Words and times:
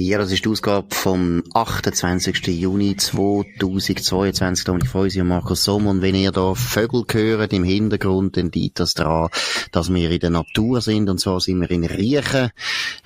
Ja, 0.00 0.18
das 0.18 0.30
ist 0.30 0.44
die 0.44 0.48
Ausgabe 0.48 0.94
vom 0.94 1.42
28. 1.54 2.46
Juni 2.46 2.96
2022. 2.96 4.64
Dominik 4.64 4.88
Feusi 4.88 5.20
und 5.20 5.26
Markus 5.26 5.64
Sommer. 5.64 5.90
Und 5.90 6.02
wenn 6.02 6.14
ihr 6.14 6.30
da 6.30 6.54
Vögel 6.54 7.02
hört 7.10 7.52
im 7.52 7.64
Hintergrund, 7.64 8.36
dann 8.36 8.52
liegt 8.52 8.78
das 8.78 8.94
daran, 8.94 9.28
dass 9.72 9.92
wir 9.92 10.08
in 10.08 10.20
der 10.20 10.30
Natur 10.30 10.82
sind. 10.82 11.10
Und 11.10 11.18
zwar 11.18 11.40
sind 11.40 11.60
wir 11.62 11.70
in 11.72 11.84
Riechen. 11.84 12.52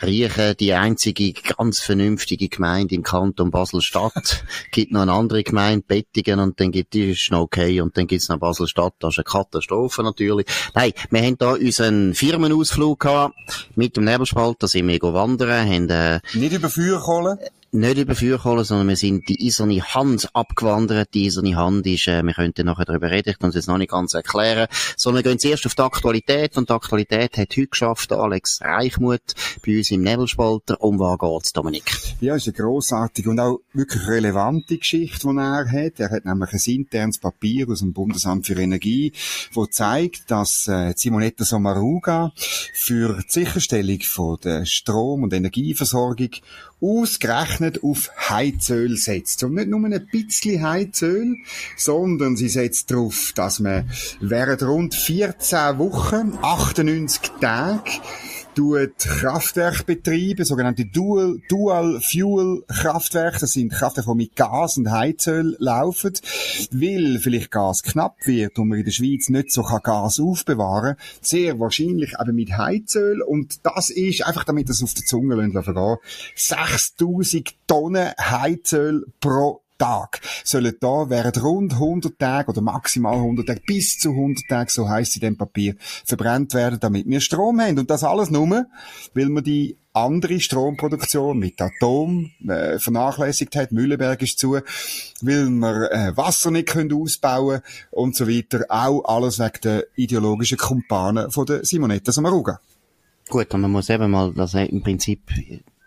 Riechen, 0.02 0.54
die 0.60 0.74
einzige 0.74 1.32
ganz 1.32 1.80
vernünftige 1.80 2.50
Gemeinde 2.50 2.94
im 2.94 3.02
Kanton 3.02 3.50
Basel-Stadt. 3.50 4.44
gibt 4.70 4.92
noch 4.92 5.00
eine 5.00 5.14
andere 5.14 5.44
Gemeinde, 5.44 5.86
Bettingen, 5.88 6.40
und 6.40 6.60
dann 6.60 6.72
gibt 6.72 6.94
es 6.94 7.30
noch 7.30 7.40
okay. 7.40 7.80
Und 7.80 7.96
dann 7.96 8.06
gibt's 8.06 8.28
noch 8.28 8.36
Basel-Stadt. 8.38 8.96
Das 8.98 9.14
ist 9.14 9.18
eine 9.18 9.24
Katastrophe 9.24 10.02
natürlich. 10.02 10.46
Nein, 10.74 10.92
wir 11.08 11.22
haben 11.22 11.38
da 11.38 11.52
unseren 11.52 12.12
Firmenausflug 12.12 13.00
gehabt. 13.00 13.34
Mit 13.76 13.96
dem 13.96 14.04
Nebelspalt. 14.04 14.58
Da 14.62 14.68
sind 14.68 14.88
wir 14.88 15.00
wandern, 15.00 15.66
haben, 15.66 15.88
äh, 15.88 16.20
Nicht 16.34 16.52
über 16.52 16.68
Feuerkohle? 16.82 17.38
nicht 17.74 17.96
über 17.96 18.14
Feuerkohle, 18.14 18.64
sondern 18.64 18.88
wir 18.88 18.96
sind 18.96 19.26
die 19.30 19.46
eiserne 19.46 19.80
Hand 19.80 20.28
abgewandert. 20.34 21.14
Die 21.14 21.26
eiserne 21.26 21.56
Hand 21.56 21.86
ist, 21.86 22.06
äh, 22.06 22.22
wir 22.22 22.34
könnten 22.34 22.66
nachher 22.66 22.84
darüber 22.84 23.10
reden, 23.10 23.30
ich 23.30 23.38
kann 23.38 23.48
es 23.48 23.56
jetzt 23.56 23.66
noch 23.66 23.78
nicht 23.78 23.90
ganz 23.90 24.12
erklären, 24.12 24.68
sondern 24.94 25.24
wir 25.24 25.30
gehen 25.30 25.38
zuerst 25.38 25.64
auf 25.64 25.74
die 25.74 25.80
Aktualität 25.80 26.58
und 26.58 26.68
die 26.68 26.74
Aktualität 26.74 27.38
hat 27.38 27.56
heute 27.56 27.66
geschafft 27.66 28.12
Alex 28.12 28.60
Reichmuth 28.60 29.34
bei 29.64 29.78
uns 29.78 29.90
im 29.90 30.02
Nebelspalter. 30.02 30.82
Um 30.82 30.98
was 30.98 31.18
geht's, 31.18 31.52
Dominik? 31.54 31.90
Ja, 32.20 32.36
ist 32.36 32.46
eine 32.46 32.52
grossartige 32.52 33.30
und 33.30 33.40
auch 33.40 33.60
wirklich 33.72 34.06
relevante 34.06 34.76
Geschichte, 34.76 35.26
die 35.26 35.38
er 35.38 35.66
hat. 35.66 35.98
Er 35.98 36.10
hat 36.10 36.26
nämlich 36.26 36.52
ein 36.52 36.74
internes 36.74 37.20
Papier 37.20 37.70
aus 37.70 37.78
dem 37.78 37.94
Bundesamt 37.94 38.46
für 38.46 38.60
Energie, 38.60 39.12
das 39.54 39.70
zeigt, 39.70 40.30
dass 40.30 40.68
äh, 40.68 40.92
Simonetta 40.94 41.46
Sommaruga 41.46 42.32
für 42.74 43.16
die 43.16 43.32
Sicherstellung 43.32 44.00
von 44.00 44.36
der 44.44 44.66
Strom- 44.66 45.22
und 45.22 45.32
Energieversorgung 45.32 46.32
ausgerechnet 46.82 47.84
auf 47.84 48.10
Heizöl 48.28 48.96
setzt. 48.96 49.42
Und 49.44 49.54
nicht 49.54 49.68
nur 49.68 49.80
ein 49.84 50.08
bisschen 50.10 50.62
Heizöl, 50.62 51.36
sondern 51.76 52.36
sie 52.36 52.48
setzt 52.48 52.90
darauf, 52.90 53.32
dass 53.34 53.60
man 53.60 53.88
während 54.20 54.62
rund 54.62 54.94
14 54.94 55.78
Wochen, 55.78 56.38
98 56.42 57.32
Tage, 57.40 57.90
tut 58.54 58.98
Kraftwerke 58.98 59.84
betreiben, 59.84 60.44
sogenannte 60.44 60.84
Dual, 60.84 61.40
Dual 61.48 62.00
Fuel 62.00 62.64
Kraftwerke. 62.68 63.40
Das 63.40 63.52
sind 63.52 63.72
Kraftwerke, 63.72 64.10
die 64.10 64.16
mit 64.16 64.36
Gas 64.36 64.76
und 64.76 64.90
Heizöl 64.90 65.56
laufen. 65.58 66.12
Weil 66.70 67.18
vielleicht 67.18 67.50
Gas 67.50 67.82
knapp 67.82 68.16
wird 68.26 68.58
und 68.58 68.68
man 68.68 68.78
in 68.78 68.84
der 68.84 68.92
Schweiz 68.92 69.28
nicht 69.28 69.52
so 69.52 69.62
kann 69.62 69.82
Gas 69.82 70.20
aufbewahren 70.20 70.96
kann. 70.96 71.04
Sehr 71.20 71.58
wahrscheinlich 71.58 72.14
eben 72.20 72.34
mit 72.34 72.56
Heizöl. 72.56 73.22
Und 73.22 73.64
das 73.64 73.90
ist, 73.90 74.26
einfach 74.26 74.44
damit 74.44 74.68
das 74.68 74.82
auf 74.82 74.94
der 74.94 75.04
Zunge 75.04 75.36
vergehen, 75.62 75.96
6000 76.36 77.54
Tonnen 77.66 78.12
Heizöl 78.18 79.06
pro 79.20 79.61
Tag 79.82 80.20
sollen 80.44 80.76
da 80.78 81.10
während 81.10 81.42
rund 81.42 81.72
100 81.72 82.16
Tagen 82.16 82.50
oder 82.50 82.60
maximal 82.60 83.14
100 83.14 83.48
Tage 83.48 83.62
bis 83.66 83.98
zu 83.98 84.10
100 84.10 84.44
Tagen, 84.48 84.70
so 84.70 84.88
heisst 84.88 85.16
in 85.16 85.22
dem 85.22 85.36
Papier, 85.36 85.74
verbrennt 86.04 86.54
werden, 86.54 86.78
damit 86.78 87.08
wir 87.08 87.20
Strom 87.20 87.60
haben. 87.60 87.80
Und 87.80 87.90
das 87.90 88.04
alles 88.04 88.30
nur, 88.30 88.66
weil 89.14 89.28
wir 89.28 89.42
die 89.42 89.76
andere 89.92 90.38
Stromproduktion 90.38 91.36
mit 91.36 91.60
Atom 91.60 92.30
äh, 92.48 92.78
vernachlässigt 92.78 93.56
hat. 93.56 93.72
Mühlenberg 93.72 94.22
ist 94.22 94.38
zu, 94.38 94.52
weil 94.52 94.62
wir 95.20 95.90
äh, 95.90 96.16
Wasser 96.16 96.52
nicht 96.52 96.68
können 96.68 96.92
ausbauen 96.92 97.60
und 97.90 98.14
so 98.14 98.28
weiter. 98.28 98.64
Auch 98.68 99.02
alles 99.04 99.40
wegen 99.40 99.60
der 99.64 99.86
ideologischen 99.96 100.58
Kumpanen 100.58 101.32
von 101.32 101.44
der 101.44 101.64
Simonetta 101.64 102.12
Sommaruga. 102.12 102.60
Gut, 103.28 103.52
und 103.52 103.60
man 103.60 103.72
muss 103.72 103.90
eben 103.90 104.12
mal, 104.12 104.32
das 104.32 104.54
im 104.54 104.82
Prinzip 104.82 105.22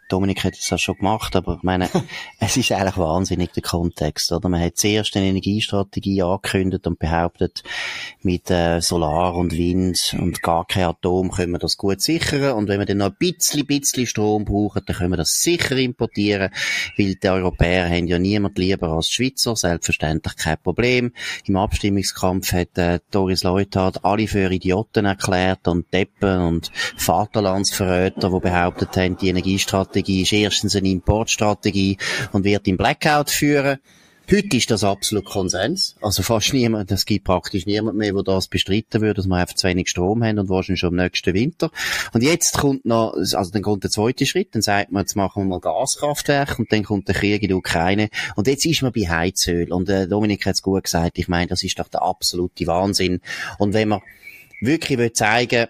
Dominik 0.08 0.44
hat 0.44 0.54
das 0.54 0.82
schon 0.82 0.98
gemacht, 0.98 1.36
aber 1.36 1.56
ich 1.56 1.64
meine, 1.64 1.90
es 2.40 2.58
ist 2.58 2.72
eigentlich 2.72 2.98
wahnsinnig 2.98 3.52
der 3.54 3.64
Kontext, 3.64 4.32
oder? 4.32 4.50
Man 4.50 4.62
hat 4.62 4.78
zuerst 4.78 5.16
eine 5.18 5.28
Energiestrategie 5.28 6.22
angekündigt 6.22 6.86
und 6.86 7.00
behauptet, 7.00 7.64
mit 8.22 8.52
äh, 8.52 8.82
Solar 8.82 9.36
und 9.36 9.52
Wind 9.52 10.16
und 10.20 10.44
gar 10.44 10.66
kein 10.66 10.86
Atom 10.86 11.32
können 11.32 11.54
wir 11.54 11.60
das 11.60 11.78
gut 11.78 12.02
sichern 12.02 12.54
und 12.54 12.68
wenn 12.68 12.80
wir 12.80 12.86
dann 12.86 12.98
noch 12.98 13.08
ein 13.08 13.16
bisschen, 13.18 13.66
bisschen 13.66 14.06
Strom 14.06 14.46
brauchen, 14.46 14.84
dann 14.86 14.96
können 14.96 15.12
wir 15.12 15.18
das 15.18 15.42
sicher 15.42 15.76
importieren, 15.76 16.52
weil 16.98 17.16
die 17.16 17.30
Europäer 17.30 17.90
haben 17.90 18.08
ja 18.08 18.20
niemand 18.20 18.58
lieber 18.58 18.90
als 18.90 19.08
die 19.08 19.14
Schweizer, 19.16 19.56
selbstverständlich 19.56 20.36
kein 20.36 20.62
Problem. 20.62 21.14
Im 21.46 21.56
Abstimmungskampf 21.56 22.52
hat 22.54 22.78
äh, 22.78 23.00
Doris 23.10 23.44
Leuthard 23.44 24.06
alle 24.06 24.28
für 24.28 24.52
Idioten 24.52 25.06
erklärt 25.06 25.68
und 25.68 25.92
Deppen 25.94 26.42
und 26.42 26.72
Vaterlandsverräter, 26.98 28.30
die 28.30 28.40
behauptet 28.40 28.96
haben, 28.98 29.18
die 29.18 29.30
Energiestrategie 29.30 29.95
Strategie 29.96 30.24
ist 30.24 30.34
erstens 30.34 30.76
eine 30.76 30.90
Importstrategie 30.90 31.98
und 32.34 32.44
wird 32.44 32.68
im 32.68 32.76
Blackout 32.76 33.30
führen. 33.30 33.78
Heute 34.30 34.58
ist 34.58 34.70
das 34.70 34.84
absolut 34.84 35.24
Konsens. 35.24 35.96
Also 36.02 36.22
fast 36.22 36.52
niemand, 36.52 36.92
es 36.92 37.06
gibt 37.06 37.24
praktisch 37.24 37.66
niemand 37.66 37.98
mehr, 37.98 38.12
der 38.12 38.24
das 38.24 38.50
bestreiten 38.50 39.00
würde, 39.00 39.14
dass 39.14 39.28
wir 39.28 39.38
einfach 39.38 39.56
zu 39.56 39.68
wenig 39.68 39.88
Strom 39.88 40.22
haben 40.22 40.38
und 40.38 40.50
wahrscheinlich 40.50 40.82
schon 40.82 40.90
im 40.90 40.96
nächsten 40.98 41.34
Winter. 41.34 41.72
Und 42.12 42.24
jetzt 42.24 42.58
kommt 42.58 42.84
noch, 42.84 43.14
also 43.14 43.52
dann 43.52 43.62
kommt 43.62 43.86
der 43.86 43.92
zweite 43.92 44.26
Schritt, 44.26 44.54
dann 44.54 44.62
sagt 44.62 44.92
man, 44.92 45.04
jetzt 45.04 45.16
machen 45.16 45.44
wir 45.44 45.48
mal 45.48 45.62
Gaskraftwerke 45.62 46.58
und 46.58 46.74
dann 46.74 46.84
kommt 46.84 47.08
der 47.08 47.16
Krieg 47.16 47.42
in 47.42 47.48
der 47.48 47.58
Ukraine. 47.58 48.10
Und 48.36 48.48
jetzt 48.48 48.66
ist 48.66 48.82
man 48.82 48.92
bei 48.92 49.08
Heizöl. 49.08 49.72
Und 49.72 49.88
äh, 49.88 50.10
Dominik 50.10 50.46
hat 50.46 50.56
es 50.56 50.62
gut 50.62 50.84
gesagt, 50.84 51.18
ich 51.20 51.30
meine, 51.30 51.48
das 51.48 51.64
ist 51.64 51.80
doch 51.80 51.88
der 51.88 52.02
absolute 52.02 52.68
Wahnsinn. 52.68 53.22
Und 53.60 53.74
wenn 53.74 53.88
man 53.88 54.02
wirklich 54.60 54.98
will 54.98 55.14
zeigen, 55.14 55.68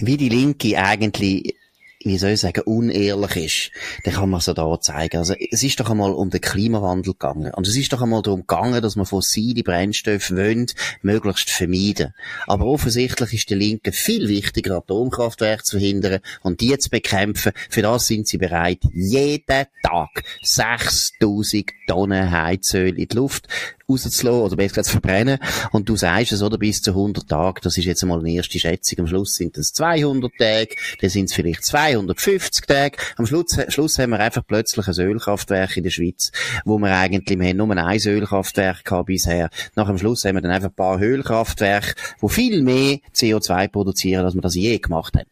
wie 0.00 0.16
die 0.16 0.28
Linke 0.28 0.78
eigentlich 0.78 1.56
wie 2.06 2.18
soll 2.18 2.30
ich 2.30 2.40
sagen, 2.40 2.62
unehrlich 2.62 3.36
ist, 3.36 3.70
dann 4.04 4.14
kann 4.14 4.30
man 4.30 4.38
es 4.38 4.44
so 4.44 4.54
da 4.54 4.80
zeigen. 4.80 5.18
Also, 5.18 5.34
es 5.34 5.62
ist 5.62 5.80
doch 5.80 5.90
einmal 5.90 6.12
um 6.12 6.30
den 6.30 6.40
Klimawandel 6.40 7.12
gegangen. 7.12 7.52
Und 7.52 7.66
es 7.66 7.76
ist 7.76 7.92
doch 7.92 8.00
einmal 8.00 8.22
darum 8.22 8.40
gegangen, 8.40 8.80
dass 8.80 8.96
man 8.96 9.06
fossile 9.06 9.62
Brennstoffe 9.62 10.30
wollen, 10.30 10.66
möglichst 11.02 11.50
vermeiden. 11.50 12.14
Aber 12.46 12.66
offensichtlich 12.66 13.32
ist 13.32 13.50
der 13.50 13.56
Linke 13.56 13.92
viel 13.92 14.28
wichtiger, 14.28 14.76
Atomkraftwerke 14.76 15.64
zu 15.64 15.78
verhindern 15.78 16.20
und 16.42 16.60
die 16.60 16.76
zu 16.78 16.90
bekämpfen. 16.90 17.52
Für 17.68 17.82
das 17.82 18.06
sind 18.06 18.28
sie 18.28 18.38
bereit, 18.38 18.80
jeden 18.92 19.66
Tag 19.82 20.22
6000 20.42 21.72
Tonnen 21.88 22.30
Heizöl 22.30 22.98
in 22.98 23.08
die 23.08 23.16
Luft 23.16 23.48
rauszulassen, 23.88 24.42
oder 24.42 24.56
besser 24.56 24.68
gesagt 24.68 24.86
zu 24.86 24.92
verbrennen. 24.92 25.38
Und 25.72 25.88
du 25.88 25.96
sagst 25.96 26.32
es, 26.32 26.42
oder, 26.42 26.58
bis 26.58 26.82
zu 26.82 26.90
100 26.90 27.28
Tage, 27.28 27.60
das 27.62 27.78
ist 27.78 27.84
jetzt 27.84 28.02
einmal 28.02 28.18
eine 28.18 28.32
erste 28.32 28.58
Schätzung. 28.58 29.00
Am 29.00 29.06
Schluss 29.06 29.34
sind 29.36 29.56
es 29.58 29.72
200 29.72 30.32
Tage, 30.38 30.76
dann 31.00 31.10
sind 31.10 31.26
es 31.26 31.34
vielleicht 31.34 31.64
250 31.64 32.66
Tage. 32.66 32.98
Am 33.16 33.26
Schluss, 33.26 33.56
Schluss 33.68 33.98
haben 33.98 34.10
wir 34.10 34.20
einfach 34.20 34.42
plötzlich 34.46 34.86
ein 34.88 34.98
Ölkraftwerk 34.98 35.76
in 35.76 35.84
der 35.84 35.90
Schweiz, 35.90 36.32
wo 36.64 36.78
wir 36.78 36.96
eigentlich, 36.96 37.38
wir 37.38 37.48
haben 37.48 37.56
nur 37.56 37.76
ein 37.76 38.00
Ölkraftwerk 38.00 38.84
gehabt 38.84 39.06
bisher. 39.06 39.50
Nach 39.74 39.86
dem 39.86 39.98
Schluss 39.98 40.24
haben 40.24 40.34
wir 40.34 40.42
dann 40.42 40.52
einfach 40.52 40.70
ein 40.70 40.74
paar 40.74 41.00
Ölkraftwerke, 41.00 41.94
die 42.22 42.28
viel 42.28 42.62
mehr 42.62 42.98
CO2 43.14 43.68
produzieren, 43.68 44.24
als 44.24 44.34
wir 44.34 44.42
das 44.42 44.54
je 44.54 44.78
gemacht 44.78 45.14
haben. 45.16 45.28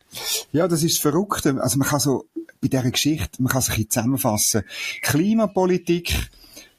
Ja, 0.53 0.69
das 0.69 0.82
ist 0.82 1.00
verrückt. 1.00 1.47
Also 1.47 1.78
man 1.78 1.88
kann 1.88 2.00
so, 2.00 2.26
bei 2.60 2.69
dieser 2.69 2.91
Geschichte, 2.91 3.43
man 3.43 3.53
kann 3.53 3.62
sich 3.62 3.88
zusammenfassen. 3.91 4.62
Klimapolitik, 5.03 6.14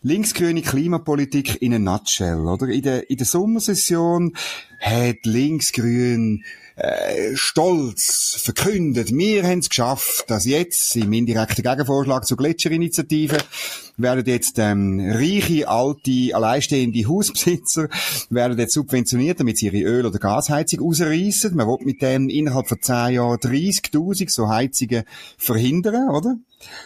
linksgrüne 0.05 0.61
Klimapolitik 0.61 1.63
in 1.63 1.73
a 1.73 1.79
nutshell, 1.79 2.41
oder? 2.41 2.67
In 2.67 2.83
der, 2.83 3.09
in 3.09 3.17
der 3.17 3.25
Sommersession 3.25 4.33
hat 4.79 5.25
linksgrün 5.25 6.43
äh, 6.75 7.35
stolz 7.35 8.39
verkündet, 8.39 9.11
wir 9.11 9.43
haben 9.43 9.59
es 9.59 9.69
geschafft, 9.69 10.25
dass 10.27 10.45
jetzt 10.45 10.95
im 10.95 11.11
indirekten 11.11 11.63
Gegenvorschlag 11.63 12.23
zur 12.27 12.37
Gletscherinitiative 12.37 13.37
werden 13.97 14.25
jetzt 14.27 14.59
ähm, 14.59 14.99
reiche, 15.11 15.67
alte, 15.67 16.35
alleinstehende 16.35 17.07
Hausbesitzer 17.07 17.89
werden 18.29 18.59
jetzt 18.59 18.73
subventioniert, 18.73 19.39
damit 19.39 19.57
sie 19.57 19.67
ihre 19.67 19.89
Öl- 19.89 20.05
oder 20.05 20.19
Gasheizung 20.19 20.81
rausreißen. 20.81 21.55
Man 21.55 21.65
will 21.65 21.83
mit 21.83 22.03
dem 22.03 22.29
innerhalb 22.29 22.67
von 22.67 22.79
zehn 22.79 23.15
Jahren 23.15 23.39
30.000 23.39 24.29
so 24.29 24.49
Heizungen 24.49 25.03
verhindern, 25.37 26.09
oder? 26.09 26.35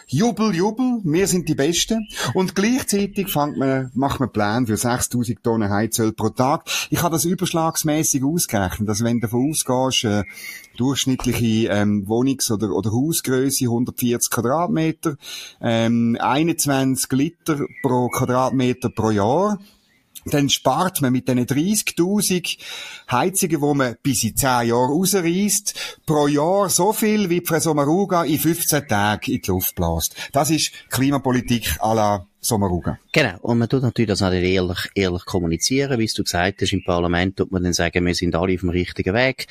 Jubel, 0.06 0.54
Jubel, 0.54 1.00
wir 1.04 1.26
sind 1.26 1.48
die 1.48 1.54
Besten. 1.54 2.08
Und 2.34 2.54
gleichzeitig 2.54 3.28
fängt 3.28 3.56
man, 3.56 3.90
macht 3.94 4.20
man 4.20 4.32
Pläne 4.32 4.66
für 4.66 4.76
6000 4.76 5.42
Tonnen 5.42 5.70
Heizöl 5.70 6.12
pro 6.12 6.30
Tag. 6.30 6.64
Ich 6.90 7.02
habe 7.02 7.14
das 7.14 7.24
überschlagsmäßig 7.24 8.24
ausgerechnet, 8.24 8.88
dass 8.88 9.04
wenn 9.04 9.20
du 9.20 9.26
davon 9.26 9.50
ausgehst, 9.50 10.04
äh, 10.04 10.24
durchschnittliche 10.76 11.68
ähm, 11.70 12.06
Wohnungs- 12.08 12.50
oder, 12.50 12.70
oder 12.70 12.90
Hausgröße 12.90 13.66
140 13.66 14.30
Quadratmeter, 14.30 15.16
ähm, 15.60 16.16
21 16.20 17.10
Liter 17.12 17.60
pro 17.82 18.08
Quadratmeter 18.08 18.90
pro 18.90 19.10
Jahr, 19.10 19.58
dann 20.26 20.48
spart 20.48 21.00
man 21.00 21.12
mit 21.12 21.28
diesen 21.28 21.46
30.000 21.46 22.58
Heizungen, 23.10 23.60
die 23.60 23.74
man 23.74 23.96
bis 24.02 24.24
in 24.24 24.36
10 24.36 24.48
Jahren 24.68 24.90
rausreißt, 24.90 25.98
pro 26.06 26.26
Jahr 26.26 26.68
so 26.68 26.92
viel, 26.92 27.30
wie 27.30 27.42
Frau 27.44 27.58
Sommaruga 27.58 28.24
in 28.24 28.38
15 28.38 28.88
Tagen 28.88 29.32
in 29.32 29.42
die 29.42 29.50
Luft 29.50 29.74
bläst. 29.74 30.14
Das 30.32 30.50
ist 30.50 30.72
Klimapolitik 30.90 31.80
à 31.80 31.94
la 31.94 32.26
Sommaruga. 32.42 32.98
Genau. 33.12 33.36
Und 33.42 33.58
man 33.58 33.68
tut 33.68 33.82
natürlich 33.82 34.08
das 34.08 34.22
auch 34.22 34.32
ehrlich, 34.32 34.90
ehrlich 34.94 35.24
kommunizieren, 35.26 35.98
wie 35.98 36.06
du 36.06 36.24
gesagt 36.24 36.62
hast. 36.62 36.72
Im 36.72 36.82
Parlament 36.82 37.36
tut 37.36 37.52
man 37.52 37.62
dann 37.62 37.74
sagen, 37.74 38.06
wir 38.06 38.14
sind 38.14 38.34
alle 38.34 38.54
auf 38.54 38.60
dem 38.60 38.70
richtigen 38.70 39.14
Weg. 39.14 39.46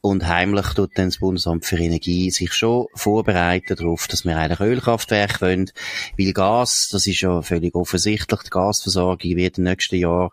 Und 0.00 0.26
heimlich 0.26 0.68
tut 0.68 0.96
dann 0.96 1.08
das 1.08 1.18
Bundesamt 1.18 1.66
für 1.66 1.76
Energie 1.76 2.30
sich 2.30 2.54
schon 2.54 2.86
vorbereiten 2.94 3.76
darauf, 3.76 4.08
dass 4.08 4.24
wir 4.24 4.38
eigentlich 4.38 4.60
Ölkraftwerke 4.60 5.40
wollen. 5.42 5.70
Weil 6.18 6.32
Gas, 6.32 6.88
das 6.90 7.06
ist 7.06 7.20
ja 7.20 7.42
völlig 7.42 7.74
offensichtlich, 7.74 8.40
die 8.40 8.50
Gasversorgung 8.50 9.36
wird 9.36 9.58
im 9.58 9.64
nächsten 9.64 9.96
Jahr 9.96 10.32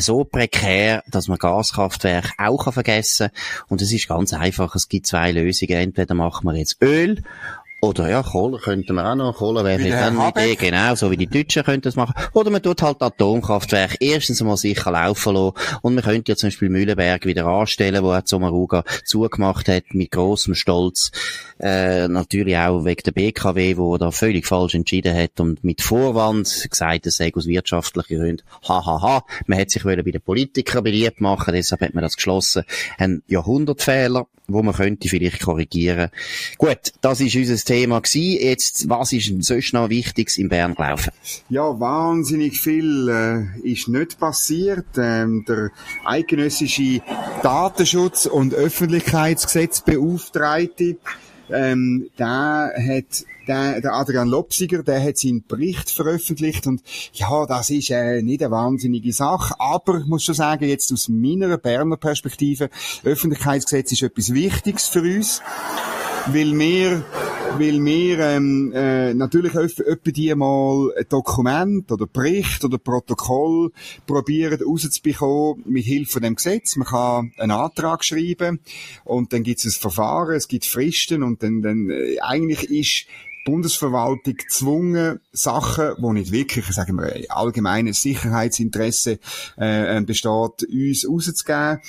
so 0.00 0.24
prekär, 0.24 1.04
dass 1.08 1.28
man 1.28 1.38
Gaskraftwerke 1.38 2.32
auch 2.38 2.72
vergessen 2.72 3.28
kann. 3.28 3.66
Und 3.68 3.80
es 3.80 3.92
ist 3.92 4.08
ganz 4.08 4.32
einfach. 4.32 4.74
Es 4.74 4.88
gibt 4.88 5.06
zwei 5.06 5.30
Lösungen. 5.30 5.76
Entweder 5.76 6.14
machen 6.14 6.46
wir 6.46 6.56
jetzt 6.56 6.82
Öl 6.82 7.22
oder 7.84 8.08
ja, 8.08 8.22
Kohle 8.22 8.58
könnten 8.58 8.94
wir 8.94 9.10
auch 9.10 9.14
noch. 9.14 9.36
Kohle 9.36 9.64
wäre 9.64 9.80
jetzt 9.82 9.94
eine 9.94 10.28
Idee, 10.28 10.54
genau, 10.56 10.94
so 10.94 11.10
wie 11.10 11.16
die 11.16 11.26
Deutschen 11.26 11.62
könnten 11.64 11.82
das 11.82 11.96
machen. 11.96 12.14
Oder 12.32 12.50
man 12.50 12.62
tut 12.62 12.82
halt 12.82 13.02
Atomkraftwerke 13.02 13.96
erstens 14.00 14.40
einmal 14.40 14.56
sicher 14.56 14.90
laufen 14.90 15.34
lassen. 15.34 15.54
Und 15.82 15.94
man 15.94 16.04
könnte 16.04 16.32
ja 16.32 16.36
zum 16.36 16.48
Beispiel 16.48 16.70
Mühlenberg 16.70 17.26
wieder 17.26 17.46
anstellen, 17.46 18.02
wo 18.02 18.12
auch 18.12 18.22
Sommaruga 18.24 18.84
zugemacht 19.04 19.68
hat, 19.68 19.84
mit 19.92 20.10
grossem 20.10 20.54
Stolz. 20.54 21.10
Äh, 21.60 22.08
natürlich 22.08 22.56
auch 22.56 22.84
wegen 22.84 23.02
der 23.04 23.12
BKW, 23.12 23.76
wo 23.76 23.96
da 23.98 24.10
völlig 24.10 24.46
falsch 24.46 24.74
entschieden 24.74 25.14
hat 25.14 25.38
und 25.38 25.62
mit 25.62 25.82
Vorwand 25.82 26.66
gesagt, 26.70 27.06
es 27.06 27.16
sei 27.16 27.32
aus 27.34 27.46
wirtschaftlichen 27.46 28.18
Gründen. 28.18 28.42
Hahaha. 28.66 29.02
Ha, 29.02 29.02
ha. 29.02 29.24
Man 29.46 29.58
hat 29.58 29.70
sich 29.70 29.84
bei 29.84 29.96
den 29.96 30.20
Politikern 30.20 30.84
beliebt 30.84 31.20
machen, 31.20 31.54
deshalb 31.54 31.82
hat 31.82 31.94
man 31.94 32.02
das 32.02 32.16
geschlossen. 32.16 32.64
Ein 32.98 33.22
Jahrhundertfehler, 33.28 34.26
wo 34.46 34.62
man 34.62 34.74
könnte 34.74 35.08
vielleicht 35.08 35.40
korrigieren. 35.40 36.10
Gut, 36.58 36.92
das 37.00 37.20
ist 37.20 37.36
unser 37.36 37.56
Thema 37.56 37.73
Thema 37.74 38.00
gewesen. 38.00 38.38
Jetzt, 38.40 38.88
was 38.88 39.12
ist 39.12 39.32
sonst 39.40 39.72
noch 39.72 39.88
Wichtiges 39.88 40.38
in 40.38 40.48
Bern 40.48 40.76
gelaufen? 40.76 41.10
Ja, 41.48 41.80
wahnsinnig 41.80 42.60
viel 42.60 43.08
äh, 43.08 43.46
ist 43.68 43.88
nicht 43.88 44.20
passiert. 44.20 44.86
Ähm, 44.96 45.44
der 45.48 45.72
eidgenössische 46.04 47.00
Datenschutz- 47.42 48.26
und 48.26 48.54
Öffentlichkeitsgesetzbeauftragte 48.54 50.98
ähm, 51.50 52.08
der 52.18 52.72
hat 52.78 53.26
der, 53.46 53.82
der 53.82 53.92
Adrian 53.92 54.28
Lopsiger, 54.28 54.82
der 54.82 55.04
hat 55.04 55.18
seinen 55.18 55.44
Bericht 55.46 55.90
veröffentlicht 55.90 56.66
und 56.66 56.82
ja, 57.12 57.44
das 57.44 57.68
ist 57.68 57.90
äh, 57.90 58.22
nicht 58.22 58.42
eine 58.42 58.50
wahnsinnige 58.50 59.12
Sache, 59.12 59.52
aber 59.58 59.98
ich 59.98 60.06
muss 60.06 60.24
schon 60.24 60.34
sagen, 60.34 60.66
jetzt 60.66 60.90
aus 60.90 61.10
meiner 61.10 61.58
Berner 61.58 61.98
Perspektive, 61.98 62.70
Öffentlichkeitsgesetz 63.02 63.92
ist 63.92 64.02
etwas 64.02 64.32
Wichtiges 64.32 64.88
für 64.88 65.02
uns 65.02 65.42
weil 66.26 66.58
wir, 66.58 67.04
weil 67.58 67.84
wir 67.84 68.18
ähm, 68.18 68.72
äh, 68.74 69.14
natürlich 69.14 69.54
öppe 69.54 70.12
die 70.12 70.34
mal 70.34 70.92
ein 70.98 71.04
Dokument 71.08 71.90
oder 71.92 72.06
Bericht 72.06 72.64
oder 72.64 72.78
Protokoll 72.78 73.70
probieren 74.06 74.60
rauszubekommen 74.60 75.62
mit 75.66 75.84
Hilfe 75.84 76.14
von 76.14 76.22
dem 76.22 76.34
Gesetz. 76.34 76.74
Man 76.76 76.88
kann 76.88 77.32
einen 77.38 77.52
Antrag 77.52 78.04
schreiben 78.04 78.58
und 79.04 79.32
dann 79.32 79.44
gibt 79.44 79.60
es 79.60 79.66
ein 79.66 79.80
Verfahren, 79.80 80.34
es 80.34 80.48
gibt 80.48 80.64
Fristen 80.64 81.22
und 81.22 81.44
dann, 81.44 81.62
dann 81.62 81.90
äh, 81.90 82.18
eigentlich 82.20 82.70
ist 82.70 83.06
Bundesverwaltung 83.44 84.34
gezwungen, 84.34 85.20
Sachen, 85.32 85.92
wo 85.98 86.12
nicht 86.12 86.32
wirklich, 86.32 86.66
sagen 86.66 86.96
wir, 86.96 87.12
allgemeines 87.28 88.00
Sicherheitsinteresse 88.00 89.18
äh, 89.56 90.00
besteht, 90.02 90.30
uns 90.68 91.06
rauszugeben. 91.08 91.80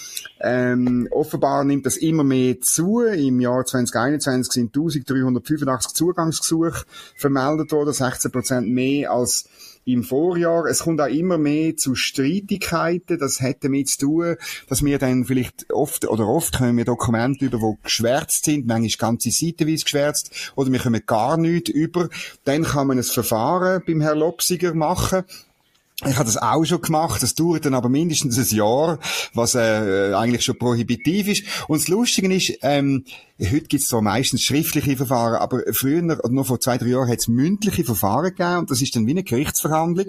Ähm, 0.41 1.07
offenbar 1.11 1.63
nimmt 1.63 1.85
das 1.85 1.97
immer 1.97 2.23
mehr 2.23 2.59
zu. 2.61 3.01
Im 3.01 3.39
Jahr 3.39 3.65
2021 3.65 4.51
sind 4.51 4.75
1385 4.75 5.93
Zugangsgesuche 5.93 6.85
vermeldet 7.15 7.71
worden, 7.71 7.93
16 7.93 8.31
Prozent 8.31 8.67
mehr 8.67 9.11
als 9.11 9.49
im 9.85 10.03
Vorjahr. 10.03 10.65
Es 10.65 10.79
kommt 10.79 10.99
auch 10.99 11.07
immer 11.07 11.37
mehr 11.37 11.77
zu 11.77 11.95
Streitigkeiten. 11.95 13.19
Das 13.19 13.39
hat 13.39 13.63
damit 13.63 13.89
zu 13.89 13.99
tun, 13.99 14.35
dass 14.67 14.83
wir 14.83 14.97
dann 14.99 15.25
vielleicht 15.25 15.71
oft 15.71 16.07
oder 16.07 16.27
oft 16.27 16.57
können 16.57 16.77
wir 16.77 16.85
Dokumente 16.85 17.45
über, 17.45 17.59
die 17.59 17.83
geschwärzt 17.83 18.45
sind, 18.45 18.65
manchmal 18.65 19.11
ganze 19.11 19.31
Seitenweise 19.31 19.83
geschwärzt, 19.83 20.51
oder 20.55 20.71
wir 20.71 20.79
kommen 20.79 21.01
gar 21.05 21.37
nichts 21.37 21.69
über. 21.69 22.09
Dann 22.43 22.63
kann 22.63 22.87
man 22.87 22.97
ein 22.97 23.03
Verfahren 23.03 23.83
beim 23.85 24.01
Herrn 24.01 24.19
Lopsiger 24.19 24.73
machen 24.73 25.23
ich 26.03 26.15
habe 26.15 26.25
das 26.25 26.37
auch 26.37 26.65
schon 26.65 26.81
gemacht, 26.81 27.23
das 27.23 27.35
dauert 27.35 27.65
dann 27.65 27.73
aber 27.73 27.87
mindestens 27.87 28.37
ein 28.37 28.57
Jahr, 28.57 28.99
was 29.33 29.55
äh, 29.55 30.13
eigentlich 30.13 30.43
schon 30.43 30.57
prohibitiv 30.57 31.29
ist. 31.29 31.43
Und 31.69 31.79
das 31.79 31.87
Lustige 31.87 32.33
ist, 32.33 32.59
ähm, 32.63 33.05
Heute 33.37 33.65
gibt's 33.65 33.89
so 33.89 33.99
meistens 33.99 34.43
schriftliche 34.43 34.95
Verfahren, 34.95 35.35
aber 35.35 35.61
früher, 35.73 36.01
noch 36.01 36.45
vor 36.45 36.61
zwei, 36.61 36.77
drei 36.77 36.87
Jahren, 36.87 37.09
hat 37.09 37.19
es 37.19 37.27
mündliche 37.27 37.83
Verfahren 37.83 38.33
gegeben 38.33 38.59
und 38.59 38.71
das 38.71 38.81
ist 38.81 38.95
dann 38.95 39.07
wie 39.07 39.11
eine 39.11 39.23
Gerichtsverhandlung. 39.23 40.05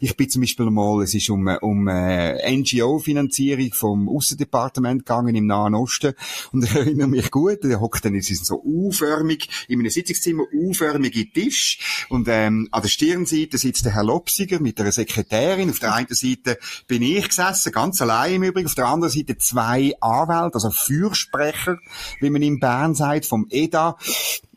Ich 0.00 0.16
bin 0.16 0.30
zum 0.30 0.42
Beispiel 0.42 0.70
mal, 0.70 1.02
es 1.02 1.12
ist 1.12 1.28
um, 1.28 1.48
um 1.48 1.88
äh, 1.88 2.56
NGO-Finanzierung 2.56 3.72
vom 3.72 4.08
Außendepartement 4.08 5.04
gegangen 5.04 5.34
im 5.34 5.46
Nahen 5.46 5.74
Osten 5.74 6.14
und 6.52 6.62
ich 6.64 6.72
erinnere 6.72 7.08
mich 7.08 7.32
gut, 7.32 7.64
der 7.64 7.80
hockt 7.80 8.04
dann, 8.04 8.14
es 8.14 8.30
ist 8.30 8.46
so 8.46 8.62
U-förmig, 8.62 9.48
in 9.66 9.80
einem 9.80 9.90
Sitzungszimmer, 9.90 10.44
U-förmige 10.52 11.32
Tisch 11.32 12.06
und 12.10 12.28
ähm, 12.28 12.68
an 12.70 12.82
der 12.82 12.88
Stirnseite 12.88 13.58
sitzt 13.58 13.86
der 13.86 13.94
Herr 13.94 14.04
Lopsiger 14.04 14.60
mit 14.60 14.80
einer 14.80 14.92
Sekretärin, 14.92 15.70
auf 15.70 15.80
der 15.80 15.94
einen 15.94 16.14
Seite 16.14 16.58
bin 16.86 17.02
ich 17.02 17.26
gesessen, 17.26 17.72
ganz 17.72 18.00
allein 18.00 18.34
im 18.34 18.44
Übrigen, 18.44 18.68
auf 18.68 18.76
der 18.76 18.86
anderen 18.86 19.12
Seite 19.12 19.36
zwei 19.36 19.94
Anwälte, 20.00 20.54
also 20.54 20.70
Fürsprecher, 20.70 21.78
wie 22.20 22.30
man 22.30 22.42
im 22.42 22.60
Bern 22.68 22.94
sagt, 22.94 23.24
vom 23.24 23.46
EDA. 23.48 23.96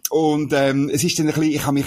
Und 0.10 0.52
ähm, 0.52 0.90
es 0.94 1.06
ist 1.06 1.18
dann 1.18 1.28
ein 1.28 1.34
bisschen, 1.34 1.52
ich 1.52 1.66
habe 1.66 1.76
mich 1.76 1.86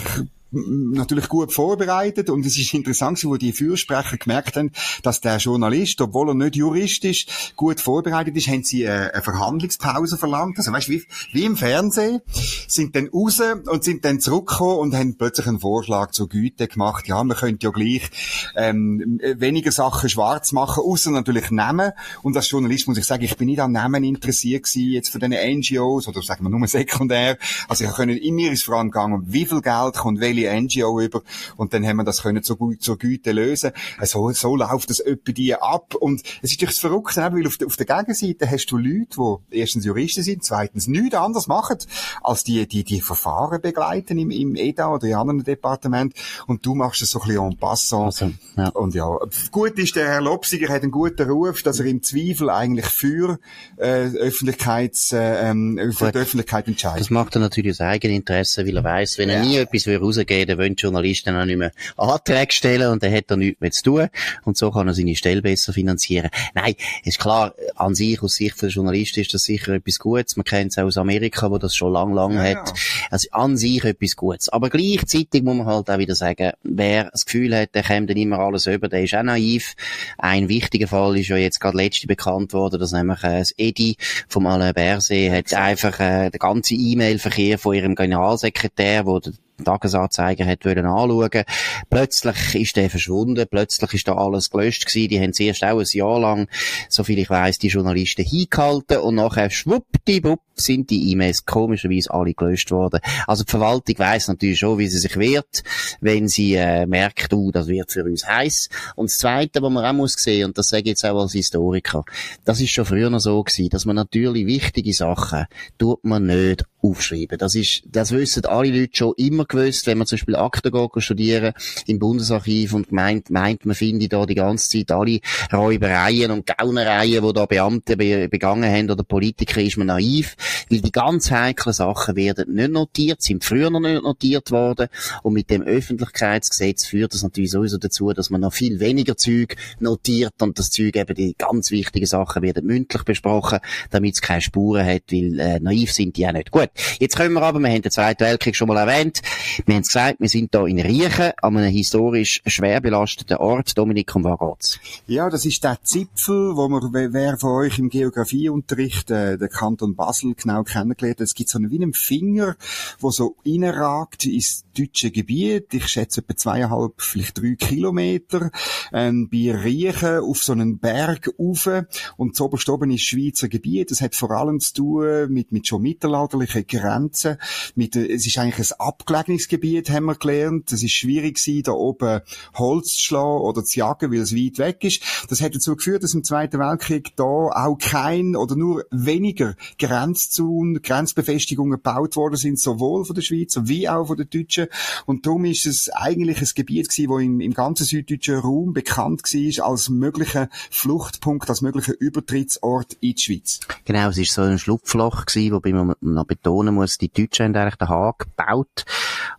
natürlich 0.55 1.29
gut 1.29 1.53
vorbereitet 1.53 2.31
und 2.31 2.45
es 2.47 2.57
ist 2.57 2.73
interessant, 2.75 3.23
wo 3.25 3.37
die 3.37 3.53
Fürsprecher 3.53 4.17
gemerkt 4.17 4.57
haben, 4.57 4.73
dass 5.03 5.21
der 5.21 5.39
Journalist, 5.39 6.01
obwohl 6.01 6.31
er 6.31 6.35
nicht 6.35 6.57
Jurist 6.57 7.05
ist, 7.05 7.57
gut 7.57 7.81
vorbereitet 7.81 8.37
ist, 8.37 8.49
haben 8.49 8.63
sie 8.63 8.87
eine, 8.87 9.15
eine 9.15 9.23
Verhandlungspause 9.23 10.17
verlangt. 10.17 10.59
Also 10.59 10.73
weißt, 10.73 10.89
wie, 10.89 11.05
wie 11.33 11.45
im 11.45 11.57
Fernsehen, 11.57 12.21
sind 12.69 12.95
dann 12.97 13.09
raus 13.09 13.41
und 13.67 13.85
sind 13.85 14.05
dann 14.05 14.21
zurückgekommen 14.21 14.79
und 14.79 14.95
haben 14.95 15.17
plötzlich 15.17 15.47
einen 15.47 15.61
Vorschlag 15.61 16.11
zur 16.13 16.29
Güte 16.29 16.69
gemacht. 16.69 17.09
Ja, 17.09 17.23
man 17.25 17.37
könnte 17.37 17.67
ja 17.67 17.71
gleich 17.71 18.11
ähm, 18.57 19.21
weniger 19.37 19.73
Sachen 19.73 20.09
schwarz 20.09 20.53
machen, 20.53 20.83
außer 20.85 21.11
natürlich 21.11 21.51
Namen. 21.51 21.93
Und 22.23 22.37
als 22.37 22.51
Journalist 22.51 22.89
muss 22.89 22.99
ich 22.99 23.05
sagen, 23.05 23.25
ich 23.25 23.37
bin 23.37 23.49
nicht 23.49 23.61
an 23.61 23.73
Namen 23.73 24.05
interessiert 24.05 24.65
gewesen, 24.65 24.93
jetzt 24.93 25.09
von 25.11 25.21
den 25.21 25.33
NGOs 25.33 26.09
oder 26.09 26.23
sagen 26.23 26.45
wir 26.45 26.51
nur 26.51 26.67
sekundär. 26.67 27.39
Also 27.69 27.85
ich 27.85 27.93
können 27.93 28.17
in 28.17 28.35
mir 28.35 28.55
allem 28.85 28.91
gegangen, 28.91 29.25
wie 29.27 29.47
viel 29.47 29.61
Geld 29.61 29.95
kommt 29.95 30.21
welche 30.21 30.44
NGO 30.49 31.01
über 31.01 31.23
und 31.57 31.73
dann 31.75 31.87
haben 31.87 31.97
wir 31.97 32.05
das 32.05 32.23
können 32.23 32.43
zur, 32.43 32.59
zur 32.79 32.99
Güte 32.99 33.33
lösen. 33.33 33.73
So, 34.03 34.27
also, 34.27 34.33
so 34.33 34.57
läuft 34.57 34.91
das 34.91 35.05
öppe 35.05 35.33
die 35.33 35.55
ab 35.55 35.95
und 35.95 36.23
es 36.43 36.53
ist 36.53 36.63
durchs 36.63 36.79
Verrückte, 36.79 37.21
weil 37.33 37.47
auf 37.47 37.57
der, 37.57 37.67
auf 37.67 37.77
der 37.77 37.87
Gegenseite 37.87 38.51
hast 38.51 38.67
du 38.67 38.77
Leute, 38.77 39.17
die 39.53 39.59
erstens 39.59 39.85
Juristen 39.85 40.23
sind, 40.23 40.45
zweitens 40.45 40.87
nichts 40.87 41.17
anderes 41.17 41.47
machen, 41.47 41.79
als 42.23 42.45
die, 42.45 42.67
die, 42.67 42.85
die 42.85 43.01
Verfahren 43.01 43.61
begleiten 43.61 44.19
im, 44.19 44.31
im 44.31 44.57
EDA 44.57 44.93
oder 44.93 45.07
in 45.07 45.15
anderen 45.15 45.45
Departement 45.45 46.15
und 46.47 46.65
du 46.65 46.75
machst 46.75 47.03
es 47.03 47.11
so 47.11 47.21
ein 47.21 47.29
bisschen 47.29 47.45
en 47.45 47.57
passant. 47.59 48.05
Also, 48.05 48.33
ja. 48.57 48.69
Und 48.69 48.95
ja, 48.95 49.19
gut 49.51 49.79
ist, 49.79 49.97
der 49.97 50.09
Herr 50.09 50.21
Lopsiger 50.21 50.69
hat 50.69 50.83
einen 50.83 50.91
guten 50.91 51.29
Ruf, 51.29 51.63
dass 51.63 51.81
er 51.81 51.87
im 51.87 52.03
Zweifel 52.03 52.51
eigentlich 52.51 52.87
für 52.87 53.39
äh, 53.77 54.09
Öffentlichkeits, 54.09 55.13
äh, 55.13 55.51
ähm, 55.51 55.93
für 55.93 56.13
die 56.13 56.19
Öffentlichkeit 56.19 56.69
entscheidet. 56.69 57.01
Das 57.01 57.11
macht 57.11 57.37
er 57.37 57.41
natürlich 57.41 57.73
aus 57.73 57.81
eigenem 57.81 58.17
Interesse, 58.17 58.67
weil 58.67 58.77
er 58.77 58.85
weiß, 58.85 59.19
wenn 59.19 59.29
er 59.29 59.39
ja. 59.39 59.45
nie 59.45 59.57
etwas 59.57 59.87
rausgeben 59.89 60.34
geben, 60.35 60.49
dann 60.49 60.59
wollen 60.59 60.75
Journalisten 60.75 61.37
auch 61.37 61.45
nicht 61.45 61.59
mehr 61.59 61.73
Anträge 61.97 62.53
stellen 62.53 62.91
und 62.91 63.03
dann 63.03 63.13
hat 63.13 63.31
er 63.31 63.37
nichts 63.37 63.61
mehr 63.61 63.71
zu 63.71 63.83
tun 63.83 64.09
und 64.45 64.57
so 64.57 64.71
kann 64.71 64.89
er 64.89 64.95
seine 64.95 65.17
Stelle 65.17 65.43
besser 65.43 65.73
finanzieren. 65.73 66.31
Nein, 66.55 66.75
ist 67.05 67.19
klar, 67.19 67.55
an 67.77 67.95
sich, 67.95 68.23
aus 68.23 68.35
Sicht 68.35 68.61
der 68.61 68.69
Journalisten 68.69 69.21
ist 69.21 69.35
das 69.35 69.45
sicher 69.45 69.73
etwas 69.73 69.99
Gutes. 69.99 70.37
Man 70.37 70.45
kennt 70.45 70.73
es 70.73 70.79
auch 70.79 70.85
aus 70.85 70.99
Amerika, 70.99 71.51
wo 71.51 71.59
das 71.59 71.75
schon 71.75 71.93
lang, 71.93 72.13
lang 72.13 72.35
ja, 72.35 72.43
hat. 72.43 72.73
Also 73.11 73.29
an 73.33 73.57
sich 73.57 73.85
etwas 73.85 74.17
Gutes. 74.17 74.49
Aber 74.49 74.71
gleichzeitig 74.71 75.43
muss 75.43 75.57
man 75.57 75.67
halt 75.67 75.91
auch 75.91 75.99
wieder 75.99 76.15
sagen, 76.15 76.53
wer 76.63 77.11
das 77.11 77.25
Gefühl 77.25 77.57
hat, 77.57 77.75
der 77.75 77.83
kommt 77.83 78.11
dann 78.11 78.17
immer 78.17 78.39
alles 78.39 78.67
über, 78.67 78.89
der 78.89 79.03
ist 79.03 79.15
auch 79.15 79.23
naiv. 79.23 79.75
Ein 80.19 80.49
wichtiger 80.49 80.89
Fall 80.89 81.19
ist 81.19 81.29
ja 81.29 81.37
jetzt 81.37 81.61
gerade 81.61 81.77
letzte 81.77 82.07
bekannt 82.07 82.53
worden, 82.53 82.81
dass 82.81 82.93
nämlich 82.93 83.23
äh, 83.23 83.39
das 83.39 83.55
Edi 83.57 83.97
vom 84.29 84.47
Alain 84.47 84.75
Berset 84.75 85.31
hat 85.31 85.55
einfach 85.55 86.01
äh, 86.01 86.31
den 86.31 86.39
ganzen 86.39 86.79
E-Mail-Verkehr 86.79 87.59
von 87.59 87.75
ihrem 87.75 87.95
Generalsekretär, 87.95 89.07
wo 89.07 89.19
der 89.21 89.33
Tagesanzeiger 89.63 90.47
hat 90.47 90.65
wollen 90.65 90.87
anschauen. 90.87 91.45
Plötzlich 91.91 92.55
ist 92.55 92.77
der 92.77 92.91
verschwunden, 92.91 93.47
plötzlich 93.49 93.95
ist 93.95 94.09
da 94.09 94.15
alles 94.15 94.51
gelöscht 94.51 94.87
gewesen. 94.87 95.09
Die 95.09 95.21
haben 95.21 95.33
zuerst 95.33 95.65
auch 95.65 95.79
ein 95.79 95.87
Jahr 95.91 96.21
lang, 96.21 96.49
soviel 96.89 97.19
ich 97.19 97.31
weiß, 97.31 97.59
die 97.59 97.69
Journalisten 97.69 98.25
hingehalten 98.25 98.99
und 98.99 99.17
nachher 99.17 99.51
schwuppdiwupp 99.51 100.41
sind 100.57 100.91
die 100.91 101.11
E-Mails 101.11 101.45
komischerweise 101.47 102.13
alle 102.13 102.35
gelöscht 102.35 102.71
worden. 102.71 103.01
Also 103.27 103.45
die 103.45 103.51
Verwaltung 103.51 103.99
weiss 103.99 104.29
natürlich 104.29 104.59
schon, 104.59 104.79
wie 104.79 104.89
sie 104.89 104.99
sich 104.99 105.17
wehrt, 105.17 105.63
wenn 106.01 106.29
sie 106.29 106.55
äh, 106.55 106.87
merkt, 106.87 107.33
uh, 107.33 107.51
das 107.51 107.67
wird 107.67 107.91
für 107.91 108.05
uns 108.05 108.27
heiß. 108.27 108.69
Und 108.97 109.11
das 109.11 109.19
Zweite, 109.19 109.63
was 109.63 109.73
man 109.73 109.85
auch 109.85 109.93
muss 109.93 110.15
sehen, 110.15 110.47
und 110.47 110.59
das 110.59 110.69
sage 110.69 110.83
ich 110.83 110.89
jetzt 110.91 111.05
auch 111.05 111.21
als 111.21 111.33
Historiker, 111.33 112.05
das 112.45 112.61
ist 112.61 112.71
schon 112.71 112.85
früher 112.85 113.11
noch 113.11 113.21
so 113.21 113.43
gewesen, 113.43 113.71
dass 113.71 113.85
man 113.85 113.97
natürlich 113.97 114.47
wichtige 114.47 114.93
Sachen 114.93 115.47
tut 115.79 116.05
man 116.05 116.27
nicht 116.27 116.65
aufschreiben. 116.83 117.39
Das 117.39 117.55
ist, 117.55 117.83
das 117.87 118.13
wissen 118.13 118.45
alle 118.47 118.71
Leute 118.71 118.97
schon 118.97 119.15
immer 119.17 119.44
gewusst, 119.49 119.87
wenn 119.87 119.99
man 119.99 120.07
zum 120.07 120.17
Beispiel 120.17 120.37
Akten 120.37 120.73
geht, 120.73 121.03
studieren 121.03 121.53
im 121.87 121.99
Bundesarchiv 121.99 122.75
und 122.75 122.93
meint, 122.93 123.31
meint, 123.31 123.65
man 123.65 123.75
finde 123.75 124.09
da 124.09 124.27
die 124.27 124.35
ganze 124.35 124.69
Zeit 124.69 124.91
alle 124.91 125.21
Räubereien 125.53 126.31
und 126.31 126.47
Gaunereien, 126.47 127.25
die 127.25 127.33
da 127.33 127.47
Beamte 127.47 127.97
be 127.97 128.29
begangen 128.29 128.71
haben 128.71 128.91
oder 128.91 129.05
Politiker, 129.05 129.61
ist 129.61 129.77
man 129.77 129.89
naiv, 129.89 130.37
weil 130.71 130.81
die 130.81 130.93
ganz 130.93 131.31
heiklen 131.31 131.73
Sachen 131.73 132.17
werden 132.17 132.55
nicht 132.55 132.71
notiert, 132.71 133.23
sind 133.23 133.45
früher 133.45 133.71
noch 133.71 133.81
nicht 133.81 134.03
notiert 134.03 134.51
worden 134.51 134.89
und 135.23 135.35
mit 135.35 135.51
dem 135.51 135.63
Öffentlichkeitsgesetz 135.63 136.87
führt 136.87 137.15
das 137.15 137.23
natürlich 137.23 137.51
sowieso 137.51 137.79
dazu, 137.79 138.13
dass 138.13 138.31
man 138.31 138.41
noch 138.41 138.53
viel 138.53 138.81
weniger 138.81 139.17
Zeug 139.17 139.57
notiert 139.81 140.35
und 140.41 140.59
das 140.59 140.71
Zeug 140.71 140.97
eben 140.97 141.15
die 141.15 141.35
ganz 141.37 141.71
wichtigen 141.71 142.07
Sachen 142.07 142.43
werden 142.43 142.67
mündlich 142.67 143.03
besprochen, 143.05 143.61
damit 143.91 144.15
es 144.15 144.23
keine 144.23 144.41
Spuren 144.41 144.87
hat, 144.87 145.03
weil 145.11 145.39
äh, 145.39 145.61
naiv 145.61 145.93
sind 145.93 146.17
die 146.17 146.27
auch 146.27 146.33
nicht. 146.33 146.51
Gut, 146.51 146.71
Jetzt 146.99 147.17
kommen 147.17 147.35
wir 147.35 147.43
aber, 147.43 147.59
wir 147.61 147.69
haben 147.69 147.83
den 147.83 147.91
Zweiten 147.91 148.25
Weltkrieg 148.25 148.57
schon 148.57 148.69
mal 148.69 148.77
erwähnt. 148.77 149.21
Wir 149.67 149.75
haben 149.75 149.83
es 149.83 149.89
gesagt, 149.89 150.21
wir 150.21 150.29
sind 150.29 150.51
hier 150.53 150.67
in 150.67 150.81
Riechen, 150.81 151.33
an 151.41 151.57
einem 151.57 151.71
historisch 151.71 152.43
schwer 152.47 152.81
belasteten 152.81 153.37
Ort. 153.37 153.77
Dominik, 153.77 154.15
um 154.15 154.25
was 154.25 154.39
geht's? 154.39 154.81
Ja, 155.07 155.31
das 155.31 155.45
ist 155.45 155.63
der 155.65 155.79
Zipfel, 155.83 156.57
wo 156.57 156.69
man, 156.69 156.93
wer 156.93 157.37
von 157.39 157.51
euch 157.51 157.79
im 157.79 157.89
Geografieunterricht 157.89 159.11
äh, 159.11 159.39
den 159.39 159.49
Kanton 159.49 159.95
Basel 159.95 160.35
genau 160.35 160.63
kennengelernt 160.63 161.21
hat. 161.21 161.25
Es 161.25 161.35
gibt 161.35 161.51
so 161.51 161.59
einen, 161.59 161.71
wie 161.71 161.83
einen 161.83 161.95
Finger, 161.95 162.57
wo 163.01 163.11
so 163.11 163.37
reinragt 163.47 164.27
ins 164.27 164.65
deutsche 164.77 165.11
Gebiet. 165.11 165.73
Ich 165.73 165.89
schätze 165.89 166.21
etwa 166.21 166.37
zweieinhalb, 166.37 166.95
vielleicht 167.01 167.39
drei 167.39 167.55
Kilometer. 167.55 168.51
Ähm, 168.93 169.29
bei 169.31 169.55
Riechen 169.55 170.19
auf 170.19 170.43
so 170.43 170.53
einen 170.53 170.79
Berg 170.79 171.31
rauf. 171.39 171.69
Und 172.17 172.37
so 172.37 172.51
oben 172.69 172.91
ist 172.91 173.03
Schweizer 173.03 173.49
Gebiet. 173.49 173.91
Das 173.91 174.01
hat 174.01 174.15
vor 174.15 174.31
allem 174.33 174.61
zu 174.61 174.75
tun 174.75 175.33
mit, 175.33 175.53
mit 175.53 175.67
schon 175.67 175.83
mittelalterlichen 175.83 176.67
Grenzen. 176.67 177.37
Mit, 177.75 177.97
äh, 177.97 178.13
es 178.13 178.27
ist 178.27 178.39
eigentlich 178.39 178.71
ein 178.73 178.81
abgelegenes 178.81 179.24
Gebiet, 179.27 179.91
haben 179.91 180.07
wir 180.07 180.15
gelernt. 180.15 180.71
Es 180.73 180.83
ist 180.83 180.93
schwierig 180.93 181.37
gewesen, 181.37 181.63
da 181.63 181.73
oben 181.73 182.21
Holz 182.55 182.95
zu 182.97 183.03
schlagen 183.03 183.41
oder 183.41 183.65
zu 183.65 183.79
jagen, 183.79 184.13
weil 184.13 184.21
es 184.21 184.35
weit 184.35 184.59
weg 184.59 184.85
ist. 184.85 185.03
Das 185.29 185.41
hat 185.41 185.55
dazu 185.55 185.75
geführt, 185.77 186.03
dass 186.03 186.15
im 186.15 186.25
Zweiten 186.25 186.59
Weltkrieg 186.59 187.17
da 187.17 187.25
auch 187.25 187.77
kein 187.79 188.37
oder 188.37 188.57
nur 188.57 188.85
weniger 188.91 189.55
Grenzzonen, 189.79 190.83
Grenzbefestigungen 190.83 191.73
gebaut 191.73 192.17
worden 192.17 192.37
sind, 192.37 192.61
sowohl 192.61 193.05
von 193.05 193.15
den 193.15 193.23
Schweizer 193.23 193.67
wie 193.67 193.89
auch 193.89 194.07
von 194.07 194.17
den 194.17 194.29
Deutschen. 194.29 194.67
Und 195.07 195.27
darum 195.27 195.45
ist 195.45 195.67
es 195.67 195.89
eigentlich 195.91 196.41
ein 196.41 196.49
Gebiet 196.55 196.89
gewesen, 196.89 197.09
wo 197.09 197.19
im, 197.19 197.41
im 197.41 197.55
ganzen 197.55 197.85
süddeutschen 197.85 198.39
Raum 198.39 198.73
bekannt 198.73 199.23
war 199.23 199.69
als 199.69 199.89
möglicher 199.89 200.49
Fluchtpunkt, 200.71 201.49
als 201.49 201.63
möglicher 201.63 201.95
Übertrittsort 201.99 202.95
in 203.01 203.15
die 203.15 203.23
Schweiz. 203.23 203.61
Genau, 203.85 204.09
es 204.09 204.19
ist 204.19 204.33
so 204.33 204.43
ein 204.43 204.59
Schlupfloch 204.59 205.27
gewesen, 205.27 205.53
wobei 205.53 205.73
man 205.73 205.95
noch 206.01 206.27
betonen 206.27 206.75
muss, 206.75 206.99
die 206.99 207.09
Deutschen 207.09 207.47
haben 207.47 207.57
eigentlich 207.57 207.77
den 207.77 207.89
Haag 207.89 208.19
gebaut 208.19 208.85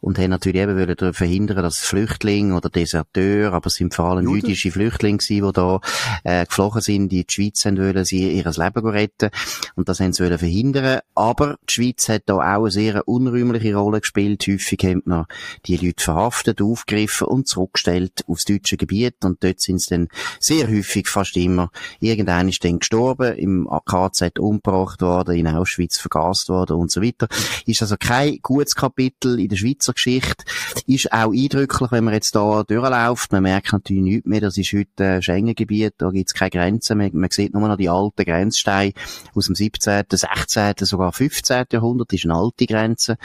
und 0.01 0.17
haben 0.19 0.29
natürlich 0.29 0.61
eben 0.61 0.77
wollen 0.77 1.13
verhindern, 1.13 1.63
dass 1.63 1.79
Flüchtlinge 1.79 2.55
oder 2.55 2.69
Deserteur, 2.69 3.53
aber 3.53 3.67
es 3.67 3.75
sind 3.75 3.93
vor 3.93 4.05
allem 4.05 4.25
Juden. 4.25 4.37
jüdische 4.37 4.71
Flüchtlinge 4.71 5.17
gewesen, 5.17 5.45
die 5.45 5.53
da 5.53 5.79
äh, 6.23 6.45
geflohen 6.45 6.81
sind, 6.81 7.09
die 7.09 7.25
die 7.25 7.33
Schweiz 7.33 7.65
haben 7.65 7.77
wollen, 7.77 8.05
sie 8.05 8.31
ihr 8.31 8.43
Leben 8.43 8.87
retten 8.87 9.29
und 9.75 9.89
das 9.89 9.99
haben 9.99 10.13
sie 10.13 10.23
wollen 10.23 10.37
verhindern. 10.37 10.99
Aber 11.13 11.57
die 11.69 11.73
Schweiz 11.73 12.09
hat 12.09 12.23
da 12.25 12.35
auch 12.35 12.63
eine 12.63 12.71
sehr 12.71 13.07
unrühmliche 13.07 13.75
Rolle 13.75 14.01
gespielt. 14.01 14.45
Häufig 14.47 14.79
haben 14.83 15.01
man 15.05 15.25
die 15.65 15.77
Leute 15.77 16.03
verhaftet, 16.03 16.61
aufgegriffen 16.61 17.27
und 17.27 17.47
zurückgestellt 17.47 18.23
aufs 18.27 18.45
deutsche 18.45 18.77
Gebiet 18.77 19.23
und 19.23 19.43
dort 19.43 19.59
sind 19.59 19.81
sie 19.81 19.89
dann 19.89 20.07
sehr 20.39 20.67
häufig, 20.67 21.07
fast 21.07 21.37
immer, 21.37 21.69
irgendeiner 21.99 22.49
ist 22.49 22.63
dann 22.63 22.79
gestorben, 22.79 23.35
im 23.35 23.67
KZ 23.85 24.39
umgebracht 24.39 25.01
worden, 25.01 25.35
in 25.35 25.47
Auschwitz 25.47 25.97
vergast 25.97 26.49
worden 26.49 26.77
und 26.77 26.91
so 26.91 27.01
weiter. 27.01 27.27
Ist 27.65 27.81
also 27.81 27.95
kein 27.97 28.39
gutes 28.41 28.75
Kapitel 28.75 29.39
in 29.39 29.49
der 29.49 29.57
Schweizer 29.75 29.93
Geschichte. 29.93 30.43
Ist 30.87 31.11
auch 31.11 31.33
eindrücklich, 31.33 31.91
wenn 31.91 32.03
man 32.03 32.13
jetzt 32.13 32.35
da 32.35 32.63
durchläuft. 32.63 33.31
Man 33.31 33.43
merkt 33.43 33.73
natürlich 33.73 34.03
nichts 34.03 34.27
mehr. 34.27 34.41
Das 34.41 34.57
ist 34.57 34.71
heute 34.73 35.05
ein 35.05 35.21
Schengen-Gebiet. 35.21 35.95
Da 35.97 36.09
gibt 36.09 36.29
es 36.29 36.33
keine 36.33 36.51
Grenzen 36.51 36.97
mehr. 36.97 37.09
Man 37.13 37.29
sieht 37.31 37.53
nur 37.53 37.67
noch 37.67 37.77
die 37.77 37.89
alten 37.89 38.23
Grenzsteine 38.23 38.93
aus 39.33 39.45
dem 39.45 39.55
17., 39.55 40.03
16., 40.09 40.73
sogar 40.81 41.11
15. 41.11 41.65
Jahrhundert. 41.71 42.11
Das 42.11 42.19
ist 42.19 42.25
eine 42.25 42.35
alte 42.35 42.65
Grenze. 42.65 43.17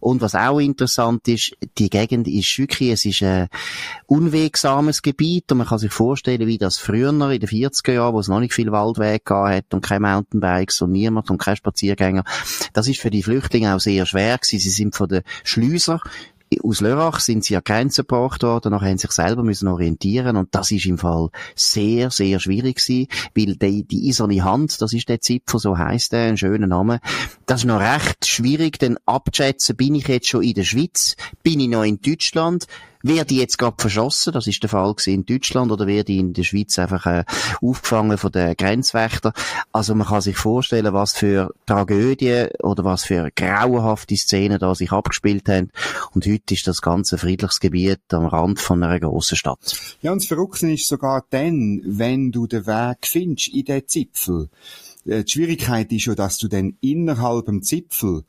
Und 0.00 0.20
was 0.20 0.34
auch 0.34 0.60
interessant 0.60 1.26
ist, 1.28 1.56
die 1.78 1.90
Gegend 1.90 2.28
ist 2.28 2.58
wirklich, 2.58 2.90
es 2.90 3.04
ist 3.04 3.22
ein 3.22 3.48
unwegsames 4.06 5.02
Gebiet 5.02 5.50
und 5.52 5.58
man 5.58 5.66
kann 5.66 5.78
sich 5.78 5.92
vorstellen, 5.92 6.46
wie 6.46 6.58
das 6.58 6.78
früher 6.78 7.10
in 7.10 7.18
den 7.18 7.48
40er 7.48 7.92
Jahren, 7.92 8.14
wo 8.14 8.20
es 8.20 8.28
noch 8.28 8.40
nicht 8.40 8.54
viel 8.54 8.72
Waldweg 8.72 9.24
gehabt 9.24 9.54
hat 9.54 9.74
und 9.74 9.82
keine 9.82 10.00
Mountainbikes 10.00 10.82
und 10.82 10.92
niemand 10.92 11.30
und 11.30 11.38
keine 11.38 11.56
Spaziergänger. 11.56 12.24
Das 12.72 12.88
ist 12.88 13.00
für 13.00 13.10
die 13.10 13.22
Flüchtlinge 13.22 13.74
auch 13.74 13.80
sehr 13.80 14.06
schwer 14.06 14.38
gewesen. 14.38 14.60
Sie 14.60 14.70
sind 14.70 14.94
von 14.94 15.08
den 15.08 15.22
Schleuser 16.00 16.64
aus 16.64 16.80
Lörrach 16.80 17.20
sind 17.20 17.44
sie 17.44 17.56
an 17.56 17.62
Grenzen 17.64 18.02
gebracht 18.02 18.42
worden, 18.42 18.70
nachher 18.70 18.88
haben 18.88 18.98
sie 18.98 19.06
sich 19.06 19.12
selber 19.12 19.42
müssen 19.42 19.68
orientieren 19.68 20.36
und 20.36 20.54
das 20.54 20.70
ist 20.70 20.86
im 20.86 20.98
Fall 20.98 21.30
sehr, 21.54 22.10
sehr 22.10 22.38
schwierig 22.38 22.76
gewesen, 22.76 23.08
weil 23.34 23.56
die, 23.56 23.84
die 23.84 24.08
eiserne 24.08 24.44
Hand, 24.44 24.80
das 24.80 24.92
ist 24.92 25.08
der 25.08 25.20
Zipfel, 25.20 25.58
so 25.58 25.76
heisst 25.76 26.12
der, 26.12 26.28
ein 26.28 26.36
schöner 26.36 26.66
Name, 26.66 27.00
das 27.46 27.60
ist 27.60 27.66
noch 27.66 27.80
recht 27.80 28.26
schwierig, 28.26 28.78
denn 28.78 28.98
abzuschätzen, 29.06 29.76
bin 29.76 29.94
ich 29.94 30.08
jetzt 30.08 30.28
schon 30.28 30.42
in 30.42 30.54
der 30.54 30.64
Schweiz, 30.64 31.16
bin 31.42 31.60
ich 31.60 31.68
noch 31.68 31.84
in 31.84 32.00
Deutschland, 32.00 32.66
werde 33.02 33.34
ich 33.34 33.40
jetzt 33.40 33.58
gerade 33.58 33.76
verschossen, 33.78 34.32
das 34.32 34.46
ist 34.46 34.62
der 34.62 34.70
Fall 34.70 34.94
in 35.06 35.26
Deutschland, 35.26 35.72
oder 35.72 35.86
werde 35.86 36.12
ich 36.12 36.18
in 36.18 36.32
der 36.32 36.44
Schweiz 36.44 36.78
einfach 36.78 37.06
äh, 37.06 37.24
aufgefangen 37.60 38.18
von 38.18 38.32
den 38.32 38.56
Grenzwächtern. 38.56 39.32
Also 39.72 39.94
man 39.94 40.06
kann 40.06 40.20
sich 40.20 40.36
vorstellen, 40.36 40.92
was 40.92 41.14
für 41.14 41.52
Tragödien 41.66 42.48
oder 42.62 42.84
was 42.84 43.04
für 43.04 43.30
grauenhafte 43.34 44.16
Szenen 44.16 44.58
da 44.58 44.74
sich 44.74 44.92
abgespielt 44.92 45.48
haben. 45.48 45.70
Und 46.12 46.26
heute 46.26 46.54
ist 46.54 46.66
das 46.66 46.82
ganze 46.82 47.18
friedliches 47.18 47.60
Gebiet 47.60 48.00
am 48.12 48.26
Rand 48.26 48.60
von 48.60 48.82
einer 48.82 49.00
grossen 49.00 49.36
Stadt. 49.36 49.76
Ja, 50.02 50.12
und 50.12 50.22
das 50.22 50.28
Verrückte 50.28 50.70
ist 50.70 50.88
sogar 50.88 51.24
dann, 51.30 51.82
wenn 51.84 52.32
du 52.32 52.46
den 52.46 52.66
Weg 52.66 53.06
findest 53.06 53.48
in 53.48 53.64
den 53.64 53.86
Zipfel. 53.86 54.48
Äh, 55.04 55.24
die 55.24 55.32
Schwierigkeit 55.32 55.92
ist 55.92 56.06
ja, 56.06 56.14
dass 56.14 56.38
du 56.38 56.48
dann 56.48 56.76
innerhalb 56.80 57.46
dem 57.46 57.62
Zipfel 57.62 58.24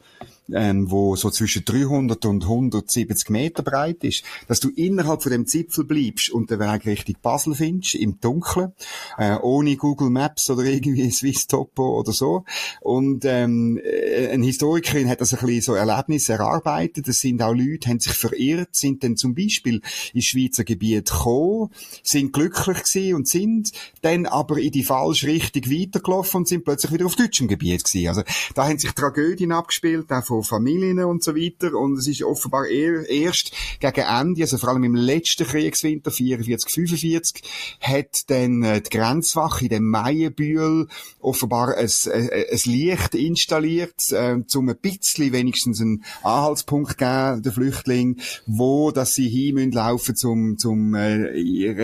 ähm, 0.54 0.89
wo 0.89 1.16
so 1.16 1.30
zwischen 1.30 1.66
300 1.66 2.25
und 2.25 2.44
170 2.44 3.30
Meter 3.30 3.63
breit 3.63 4.04
ist, 4.04 4.24
dass 4.48 4.60
du 4.60 4.70
innerhalb 4.70 5.24
von 5.24 5.32
dem 5.32 5.46
Zipfel 5.46 5.84
bleibst 5.84 6.30
und 6.30 6.50
den 6.50 6.60
Weg 6.60 6.86
Richtung 6.86 7.16
Basel 7.22 7.56
findest, 7.56 7.96
im 7.96 8.20
Dunkeln, 8.20 8.74
äh, 9.18 9.38
ohne 9.42 9.75
Google 9.75 10.10
Maps 10.10 10.50
oder 10.50 10.63
irgendwie 10.63 11.10
Swiss 11.12 11.48
Topo 11.48 12.00
oder 12.00 12.12
so. 12.12 12.46
Und 12.82 13.25
ähm, 13.25 13.80
äh, 13.84 14.30
eine 14.30 14.46
Historikerin 14.46 15.10
hat 15.10 15.22
das 15.22 15.34
ein 15.34 15.46
bisschen 15.46 15.62
so 15.62 15.74
Erlebnisse 15.75 16.34
erarbeitet. 16.34 17.08
Es 17.08 17.22
sind 17.22 17.42
auch 17.42 17.54
Leute, 17.54 17.89
haben 17.89 18.00
sich 18.00 18.13
verirrt, 18.13 18.75
sind 18.75 19.04
dann 19.04 19.18
zum 19.18 19.36
Beispiel 19.36 19.82
ins 20.13 20.25
Schweizer 20.25 20.63
Gebiet 20.63 21.10
gekommen, 21.10 21.70
sind 22.04 22.34
glücklich 22.34 22.84
gewesen 22.84 23.16
und 23.16 23.27
sind 23.27 23.72
dann 24.01 24.25
aber 24.25 24.58
in 24.58 24.72
die 24.72 24.84
falsche 24.84 25.27
Richtung 25.27 25.63
weitergelaufen 25.66 26.39
und 26.39 26.48
sind 26.48 26.63
plötzlich 26.63 26.92
wieder 26.92 27.06
auf 27.06 27.16
deutschem 27.16 27.48
Gebiet 27.48 27.84
gewesen. 27.84 28.08
Also 28.08 28.24
da 28.56 28.68
haben 28.68 28.80
sich 28.80 28.92
Tragödien 28.92 29.51
abgespielt, 29.51 30.12
auch 30.12 30.24
von 30.24 30.37
von 30.44 30.67
Familien 30.67 31.03
und 31.03 31.24
so 31.24 31.36
weiter. 31.36 31.74
Und 31.74 31.98
es 31.98 32.08
ist 32.08 32.24
offenbar 32.24 32.65
eher, 32.67 33.08
erst 33.10 33.51
gegen 33.79 34.01
Ende, 34.01 34.41
also 34.41 34.58
vor 34.58 34.70
allem 34.70 34.84
im 34.84 34.96
letzten 34.96 35.46
Kriegswinter, 35.46 36.12
44, 36.12 36.72
45, 36.72 37.44
hat 37.79 38.29
dann 38.29 38.63
äh, 38.63 38.82
die 38.82 38.89
Grenzwache 38.89 39.65
in 39.65 39.70
dem 39.70 39.89
Meienbühl 39.89 40.88
offenbar 41.20 41.75
ein, 41.75 41.89
ein, 42.13 42.29
äh, 42.29 42.46
ein 42.51 42.60
Licht 42.65 43.15
installiert, 43.15 44.12
äh, 44.12 44.38
um 44.56 44.70
ein 44.70 44.77
bisschen 44.77 45.32
wenigstens 45.32 45.82
einen 45.82 46.03
Anhaltspunkt 46.24 46.98
geben, 46.98 47.44
den 47.44 47.51
Flüchtlingen, 47.51 48.22
wo, 48.46 48.91
dass 48.91 49.13
sie 49.13 49.29
hin 49.29 49.56
müssen 49.56 49.72
laufen 49.72 50.15
zum, 50.15 50.58
zum, 50.58 50.96
äh, 50.96 51.27
in, 51.27 51.77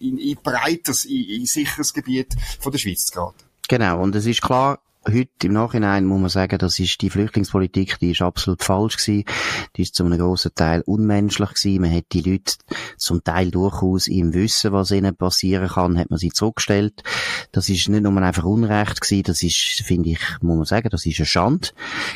in, 0.00 0.18
in 0.18 0.38
breiteres, 0.42 1.04
in, 1.04 1.24
in 1.24 1.46
sicheres 1.46 1.92
Gebiet 1.92 2.34
von 2.60 2.72
der 2.72 2.78
Schweiz 2.78 3.06
zu 3.06 3.12
gehen. 3.12 3.44
Genau. 3.68 4.02
Und 4.02 4.14
es 4.14 4.26
ist 4.26 4.42
klar, 4.42 4.80
heute 5.06 5.46
im 5.46 5.52
Nachhinein 5.52 6.04
muss 6.06 6.20
man 6.20 6.30
sagen, 6.30 6.58
das 6.58 6.78
ist 6.78 7.00
die 7.02 7.10
Flüchtlingspolitik, 7.10 7.98
die 7.98 8.12
ist 8.12 8.22
absolut 8.22 8.62
falsch 8.62 8.96
gewesen. 8.96 9.24
Die 9.76 9.82
ist 9.82 9.94
zu 9.94 10.04
einem 10.04 10.18
grossen 10.18 10.54
Teil 10.54 10.82
unmenschlich 10.86 11.50
gewesen. 11.50 11.82
Man 11.82 11.94
hat 11.94 12.04
die 12.12 12.22
Leute 12.22 12.54
zum 12.96 13.22
Teil 13.22 13.50
durchaus 13.50 14.06
im 14.08 14.34
Wissen, 14.34 14.72
was 14.72 14.90
ihnen 14.90 15.16
passieren 15.16 15.68
kann, 15.68 15.98
hat 15.98 16.10
man 16.10 16.18
sie 16.18 16.30
zurückgestellt. 16.30 17.02
Das 17.52 17.68
ist 17.68 17.88
nicht 17.88 18.02
nur 18.02 18.16
einfach 18.22 18.44
Unrecht 18.44 19.00
gewesen, 19.00 19.22
das 19.24 19.42
ist, 19.42 19.82
finde 19.84 20.10
ich, 20.10 20.20
muss 20.40 20.56
man 20.56 20.64
sagen, 20.64 20.88
das 20.90 21.06
ist 21.06 21.18
eine 21.18 21.26
Schande. 21.26 21.68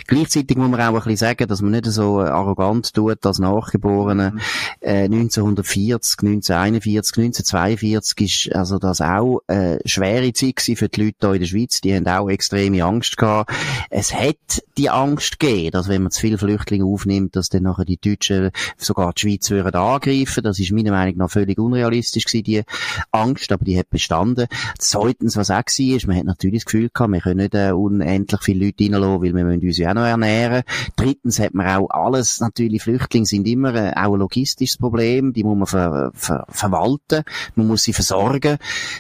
Gleichzeitig 0.07 0.57
muss 0.57 0.71
man 0.71 0.81
auch 0.81 0.87
ein 0.89 0.95
bisschen 0.95 1.17
sagen, 1.17 1.49
dass 1.49 1.63
man 1.63 1.73
nicht 1.73 1.87
so 1.87 2.21
arrogant 2.21 2.93
tut 2.95 3.25
als 3.25 3.39
Nachgeborene. 3.39 4.33
Mhm. 4.33 4.41
Äh, 4.81 5.05
1940, 5.05 6.19
1941, 6.23 7.17
1942 7.19 8.47
ist 8.47 8.55
also 8.55 8.79
das 8.79 9.01
auch 9.01 9.41
eine 9.47 9.81
schwere 9.85 10.33
Zeit 10.33 10.61
für 10.61 10.89
die 10.89 11.05
Leute 11.05 11.17
hier 11.21 11.33
in 11.35 11.41
der 11.41 11.47
Schweiz. 11.47 11.81
Die 11.81 11.95
haben 11.95 12.07
auch 12.07 12.29
extreme 12.29 12.78
Angst 12.83 13.17
gehabt. 13.17 13.53
Es 13.91 14.15
hat 14.15 14.37
die 14.77 14.91
Angst 14.91 15.39
gegeben, 15.39 15.71
dass 15.73 15.89
wenn 15.89 16.03
man 16.03 16.11
zu 16.11 16.21
viele 16.21 16.39
Flüchtlinge 16.39 16.85
aufnimmt, 16.85 17.37
dass 17.37 17.49
dann 17.49 17.65
nachher 17.65 17.85
die 17.85 17.99
Deutschen 17.99 18.51
sogar 18.77 19.13
die 19.13 19.21
Schweiz 19.23 19.51
würden 19.51 19.75
angreifen. 19.75 20.45
Das 20.45 20.59
ist 20.59 20.73
meiner 20.73 20.93
Meinung 20.93 21.17
nach 21.17 21.31
völlig 21.31 21.59
unrealistisch 21.59 22.25
gewesen, 22.25 22.45
die 22.45 22.63
Angst, 23.11 23.53
aber 23.53 23.65
die 23.65 23.79
hat 23.79 23.91
bestanden. 23.91 24.47
Zweitens, 24.79 25.37
was 25.37 25.51
auch 25.51 25.57
war, 25.57 25.97
ist, 25.97 26.07
man 26.07 26.17
hat 26.17 26.25
natürlich 26.25 26.65
das 26.65 26.73
Gefühl 26.73 26.91
gehabt, 26.93 27.13
wir 27.13 27.21
können 27.21 27.39
nicht 27.39 27.55
äh, 27.55 27.73
unendlich 27.73 28.43
viele 28.43 28.67
Leute 28.67 28.85
reinlassen, 28.85 29.23
weil 29.23 29.35
wir 29.35 29.45
müssen 29.45 29.67
uns 29.67 29.79
ja 29.79 29.91
auch 29.91 29.95
noch 29.95 30.03
ernähren. 30.03 30.63
Drittens 30.97 31.39
hat 31.41 31.55
man 31.55 31.67
auch 31.67 31.91
alles, 31.91 32.41
natürlich 32.41 32.83
Flüchtlinge 32.83 33.27
sind 33.27 33.47
immer 33.47 33.75
äh, 33.75 33.93
auch 33.95 34.15
ein 34.15 34.21
logistisches 34.21 34.79
Problem, 34.79 35.33
die 35.33 35.45
muss 35.45 35.57
man 35.57 35.67
ver, 35.67 36.11
ver, 36.15 36.47
verwalten, 36.49 37.25
man 37.55 37.67
muss 37.67 37.83
sie 37.83 37.93
versorgen, 37.93 38.59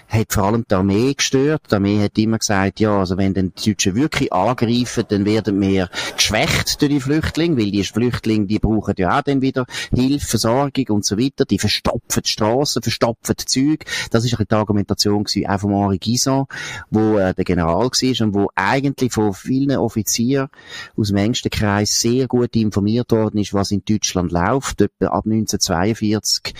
hat 0.08 0.32
vor 0.32 0.44
allem 0.44 0.64
die 0.68 0.74
Armee 0.74 1.14
gestört. 1.14 1.62
Die 1.70 1.74
Armee 1.74 2.02
hat 2.02 2.18
immer 2.18 2.38
gesagt, 2.38 2.80
ja, 2.80 2.98
also 2.98 3.16
wenn 3.16 3.34
dann 3.34 3.52
die 3.56 3.67
Deutschen 3.68 3.94
wirklich 3.94 4.32
angreifen, 4.32 5.04
dann 5.08 5.24
werden 5.24 5.60
wir 5.60 5.88
geschwächt 6.16 6.80
durch 6.80 6.90
die 6.90 7.00
Flüchtlinge, 7.00 7.58
weil 7.58 7.70
die 7.70 7.84
Flüchtlinge, 7.84 8.46
die 8.46 8.58
brauchen 8.58 8.94
ja 8.96 9.18
auch 9.18 9.22
dann 9.22 9.42
wieder 9.42 9.66
Hilfe, 9.94 10.26
Versorgung 10.26 10.86
und 10.88 11.04
so 11.04 11.18
weiter. 11.18 11.44
Die 11.44 11.58
verstopfen 11.58 12.22
die 12.24 12.28
Strassen, 12.28 12.82
verstopfen 12.82 13.34
die 13.38 13.44
Züge. 13.44 13.86
Das 14.10 14.24
ist 14.24 14.36
die 14.38 14.54
Argumentation 14.54 15.24
gewesen, 15.24 15.46
auch 15.48 15.60
von 15.60 15.72
Henri 15.72 15.98
Guison, 15.98 16.46
wo 16.90 17.18
äh, 17.18 17.34
der 17.34 17.44
General 17.44 17.74
war 17.74 18.26
und 18.26 18.34
wo 18.34 18.48
eigentlich 18.54 19.12
von 19.12 19.32
vielen 19.34 19.76
Offizieren 19.76 20.48
aus 20.96 21.08
dem 21.08 21.16
engsten 21.16 21.50
Kreis 21.50 22.00
sehr 22.00 22.26
gut 22.26 22.56
informiert 22.56 23.12
worden 23.12 23.38
ist, 23.38 23.54
was 23.54 23.70
in 23.70 23.82
Deutschland 23.84 24.32
läuft. 24.32 24.80
Etwa 24.80 25.06
ab 25.06 25.24
1942 25.26 26.54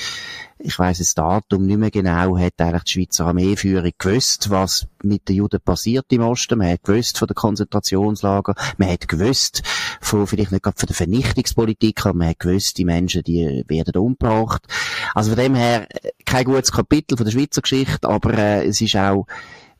ich 0.58 0.78
weiss 0.78 0.98
das 0.98 1.14
Datum 1.14 1.66
nicht 1.66 1.78
mehr 1.78 1.90
genau, 1.90 2.36
hat 2.38 2.54
eigentlich 2.58 2.84
die 2.84 2.90
Schweizer 2.92 3.26
Armeeführung 3.26 3.92
gewusst, 3.96 4.50
was 4.50 4.86
mit 5.02 5.28
den 5.28 5.36
Juden 5.36 5.60
passiert 5.60 6.06
im 6.10 6.22
Osten. 6.22 6.58
Man 6.58 6.72
hat 6.72 6.84
gewusst 6.84 7.18
von 7.18 7.28
den 7.28 7.34
Konzentrationslager, 7.34 8.54
man 8.76 8.90
hat 8.90 9.08
gewusst 9.08 9.62
von, 10.00 10.26
vielleicht 10.26 10.52
nicht 10.52 10.62
gerade 10.62 10.78
von 10.78 10.86
der 10.86 10.96
Vernichtungspolitik, 10.96 12.04
aber 12.04 12.18
man 12.18 12.28
hat 12.28 12.40
gewusst, 12.40 12.78
die 12.78 12.84
Menschen, 12.84 13.22
die 13.22 13.64
werden 13.68 13.96
umgebracht. 13.96 14.62
Also 15.14 15.30
von 15.30 15.38
dem 15.38 15.54
her, 15.54 15.86
kein 16.24 16.44
gutes 16.44 16.72
Kapitel 16.72 17.16
von 17.16 17.24
der 17.24 17.32
Schweizer 17.32 17.62
Geschichte, 17.62 18.08
aber 18.08 18.34
äh, 18.34 18.66
es 18.66 18.80
ist 18.80 18.96
auch 18.96 19.26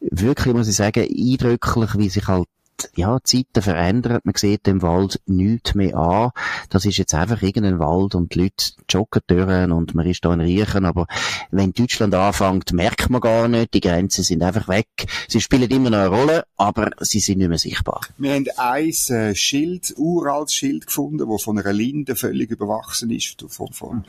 wirklich, 0.01 0.55
muss 0.55 0.69
ich 0.69 0.77
sagen, 0.77 1.01
eindrücklich, 1.01 1.99
wie 1.99 2.09
sich 2.09 2.27
halt 2.29 2.49
ja, 2.97 3.19
die 3.19 3.45
Zeiten 3.45 3.63
verändern. 3.63 4.21
Man 4.25 4.35
sieht 4.37 4.67
dem 4.67 4.83
Wald 4.83 5.21
nichts 5.27 5.75
mehr 5.75 5.97
an. 5.97 6.31
Das 6.71 6.85
ist 6.85 6.99
jetzt 6.99 7.15
einfach 7.15 7.43
irgendein 7.43 7.79
Wald 7.79 8.15
und 8.15 8.35
die 8.35 8.43
Leute 8.43 8.73
joggen 8.89 9.23
durch 9.27 9.71
und 9.71 9.95
man 9.95 10.07
ist 10.07 10.25
da 10.25 10.33
in 10.33 10.41
Riechen. 10.41 10.85
Aber 10.85 11.07
wenn 11.51 11.73
Deutschland 11.73 12.15
anfängt, 12.15 12.73
merkt 12.73 13.11
man 13.11 13.21
gar 13.21 13.49
nicht. 13.49 13.75
Die 13.75 13.81
Grenzen 13.81 14.25
sind 14.25 14.43
einfach 14.43 14.69
weg. 14.69 14.89
Sie 15.29 15.41
spielen 15.41 15.71
immer 15.71 15.91
noch 15.91 15.99
eine 15.99 16.09
Rolle, 16.09 16.45
aber 16.57 16.91
sie 17.01 17.21
sind 17.21 17.39
nicht 17.39 17.49
mehr 17.49 17.59
sichtbar. 17.59 18.01
Wir 18.17 18.35
haben 18.35 18.47
ein 18.57 18.89
äh, 18.89 19.35
Schild, 19.35 19.95
uraltes 19.97 20.55
Schild 20.55 20.87
gefunden, 20.87 21.29
das 21.29 21.43
von 21.43 21.59
einer 21.59 21.73
Linde 21.73 22.17
völlig 22.17 22.51
überwachsen 22.51 23.11
ist. 23.11 23.45
Von, 23.49 23.73
von, 23.73 24.05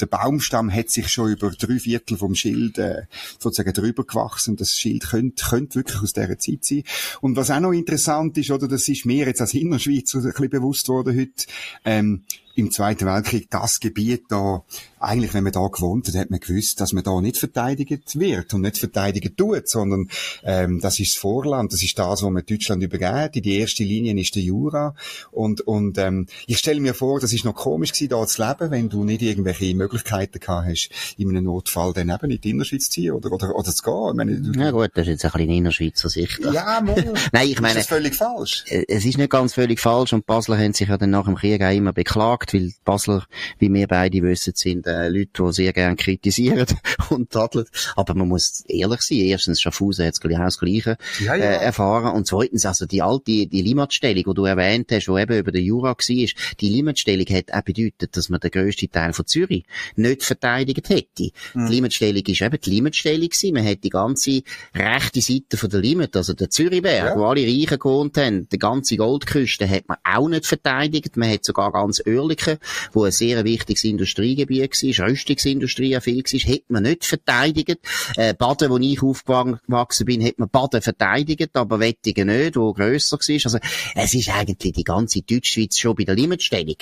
der 0.00 0.06
Baumstamm 0.06 0.72
hat 0.72 0.90
sich 0.90 1.08
schon 1.08 1.30
über 1.30 1.50
drei 1.50 1.78
Viertel 1.78 2.16
vom 2.16 2.34
Schild 2.34 2.78
äh, 2.78 3.02
sozusagen 3.38 3.72
drüber 3.72 4.04
gewachsen. 4.04 4.56
Das 4.56 4.76
Schild 4.76 5.08
könnte, 5.08 5.44
könnte 5.44 5.76
wirklich 5.76 6.02
aus 6.02 6.12
dieser 6.12 6.38
Zeit 6.38 6.64
sein. 6.64 6.82
Und 7.20 7.36
was 7.36 7.50
auch 7.50 7.60
noch 7.60 7.72
interessant 7.72 8.11
interessant 8.20 8.38
ist, 8.38 8.50
oder, 8.50 8.68
das 8.68 8.88
ist 8.88 9.06
mir 9.06 9.26
jetzt 9.26 9.40
als 9.40 9.54
Innerschweizer 9.54 10.18
ein 10.18 10.24
bisschen 10.24 10.50
bewusst 10.50 10.88
worden 10.88 11.18
heute, 11.18 11.46
ähm, 11.84 12.24
im 12.54 12.70
Zweiten 12.70 13.06
Weltkrieg 13.06 13.48
das 13.50 13.80
Gebiet 13.80 14.24
da, 14.28 14.62
eigentlich, 14.98 15.34
wenn 15.34 15.44
man 15.44 15.52
da 15.52 15.66
gewohnt 15.66 16.06
hat, 16.08 16.14
hat 16.14 16.30
man 16.30 16.40
gewusst, 16.40 16.80
dass 16.80 16.92
man 16.92 17.02
da 17.02 17.20
nicht 17.20 17.36
verteidigt 17.38 18.18
wird 18.18 18.54
und 18.54 18.60
nicht 18.62 18.78
verteidigt 18.78 19.36
tut, 19.36 19.68
sondern 19.68 20.08
ähm, 20.44 20.80
das 20.80 21.00
ist 21.00 21.14
das 21.14 21.20
Vorland, 21.20 21.72
das 21.72 21.82
ist 21.82 21.98
das, 21.98 22.22
wo 22.22 22.30
man 22.30 22.44
Deutschland 22.46 22.82
übergeht. 22.82 23.44
Die 23.44 23.58
erste 23.58 23.84
Linie 23.84 24.18
ist 24.20 24.34
der 24.34 24.42
Jura 24.42 24.94
und 25.30 25.60
und 25.62 25.98
ähm, 25.98 26.26
ich 26.46 26.58
stelle 26.58 26.80
mir 26.80 26.94
vor, 26.94 27.20
das 27.20 27.32
ist 27.32 27.44
noch 27.44 27.54
komisch 27.54 27.92
gewesen, 27.92 28.10
da 28.10 28.26
zu 28.26 28.42
leben, 28.42 28.70
wenn 28.70 28.88
du 28.88 29.04
nicht 29.04 29.22
irgendwelche 29.22 29.74
Möglichkeiten 29.74 30.38
gehabt 30.38 30.68
hast, 30.68 30.90
in 31.16 31.28
einem 31.30 31.44
Notfall 31.44 31.92
dann 31.92 32.10
eben 32.10 32.30
in 32.30 32.40
die 32.40 32.50
Innerschweiz 32.50 32.84
zu 32.84 32.90
ziehen 32.90 33.12
oder 33.12 33.32
oder 33.32 33.54
oder 33.54 33.72
zu 33.72 33.82
gehen. 33.82 34.10
Ich 34.10 34.14
meine, 34.14 34.64
ja 34.64 34.70
gut, 34.70 34.90
das 34.94 35.06
ist 35.06 35.12
jetzt 35.12 35.24
ein 35.24 35.32
bisschen 35.32 35.50
Innerschweizer 35.50 36.08
Sicht. 36.08 36.40
Ja, 36.52 36.80
mal. 36.80 37.12
Nein, 37.32 37.48
ich 37.48 37.60
meine, 37.60 37.80
ist 37.80 37.90
das 37.90 37.96
völlig 37.98 38.14
falsch. 38.14 38.64
Äh, 38.68 38.84
es 38.88 39.04
ist 39.04 39.18
nicht 39.18 39.30
ganz 39.30 39.54
völlig 39.54 39.80
falsch 39.80 40.12
und 40.12 40.26
Basler 40.26 40.58
haben 40.58 40.72
sich 40.72 40.88
ja 40.88 40.98
dann 40.98 41.10
nach 41.10 41.24
dem 41.24 41.34
Krieg 41.34 41.62
auch 41.62 41.74
immer 41.74 41.92
beklagt, 41.92 42.41
weil 42.52 42.72
Basler, 42.84 43.26
wie 43.58 43.72
wir 43.72 43.86
beide 43.86 44.22
wissen, 44.22 44.52
sind 44.56 44.86
äh, 44.86 45.08
Leute, 45.08 45.42
die 45.42 45.52
sehr 45.52 45.72
gerne 45.72 45.96
kritisieren 45.96 46.66
und 47.10 47.30
tadeln. 47.30 47.66
Aber 47.96 48.14
man 48.14 48.28
muss 48.28 48.64
ehrlich 48.68 49.02
sein. 49.02 49.18
Erstens, 49.18 49.60
Schaffhausen 49.60 50.06
hat 50.06 50.14
das 50.22 50.58
Gleiche 50.58 50.96
ja, 51.20 51.34
ja. 51.34 51.44
Äh, 51.44 51.64
erfahren. 51.64 52.14
Und 52.14 52.26
zweitens, 52.26 52.66
also 52.66 52.86
die 52.86 53.02
alte, 53.02 53.46
die 53.46 53.62
Limatstellung, 53.62 54.24
die 54.26 54.34
du 54.34 54.44
erwähnt 54.44 54.90
hast, 54.92 55.06
die 55.06 55.20
eben 55.20 55.38
über 55.38 55.52
den 55.52 55.64
Jura 55.64 55.90
war, 55.90 55.96
die 55.98 56.68
Limatstellung 56.68 57.26
hat 57.26 57.52
auch 57.52 57.62
bedeutet, 57.62 58.16
dass 58.16 58.28
man 58.28 58.40
den 58.40 58.50
grössten 58.50 58.90
Teil 58.90 59.12
von 59.12 59.26
Zürich 59.26 59.64
nicht 59.96 60.22
verteidigt 60.22 60.88
hätte. 60.88 61.30
Mhm. 61.54 61.66
Die 61.66 61.74
Limatstellung 61.74 62.22
ist 62.26 62.42
eben 62.42 62.60
die 62.60 62.70
Limatstellung 62.70 63.28
gewesen. 63.28 63.54
Man 63.54 63.66
hat 63.66 63.84
die 63.84 63.90
ganze 63.90 64.42
rechte 64.74 65.20
Seite 65.20 65.56
von 65.56 65.70
der 65.70 65.80
Limit, 65.80 66.16
also 66.16 66.32
der 66.32 66.50
Zürichberg, 66.50 67.04
ja. 67.04 67.16
wo 67.16 67.24
alle 67.24 67.42
Reichen 67.42 67.78
gewohnt 67.78 68.16
haben, 68.16 68.48
die 68.48 68.58
ganze 68.58 68.96
Goldküste 68.96 69.68
hat 69.68 69.88
man 69.88 69.98
auch 70.04 70.28
nicht 70.28 70.46
verteidigt. 70.46 71.16
Man 71.16 71.30
hat 71.30 71.44
sogar 71.44 71.72
ganz 71.72 72.02
Oerlikon, 72.32 72.58
wo 72.92 73.04
ein 73.04 73.12
sehr 73.12 73.44
wichtiges 73.44 73.84
Industriegebiet 73.84 74.98
war, 74.98 75.08
Rüstungsindustrie 75.08 75.98
viel 76.00 76.22
war, 76.24 76.40
hätte 76.40 76.64
man 76.68 76.82
nicht 76.84 77.04
verteidigt. 77.04 77.78
Äh, 78.16 78.34
Baden, 78.34 78.70
wo 78.70 78.78
ich 78.78 79.02
aufgewachsen 79.02 80.06
bin, 80.06 80.24
hat 80.24 80.38
man 80.38 80.48
Baden 80.48 80.82
verteidigt, 80.82 81.50
aber 81.54 81.80
Wettigen 81.80 82.28
nicht, 82.28 82.56
wo 82.56 82.72
grösser 82.72 83.18
war. 83.18 83.40
Also, 83.44 83.58
es 83.94 84.14
ist 84.14 84.28
eigentlich 84.30 84.72
die 84.72 84.84
ganze 84.84 85.22
Deutschschweiz 85.22 85.78
schon 85.78 85.94
bei 85.94 86.04
der 86.04 86.14
Limitstellung 86.14 86.76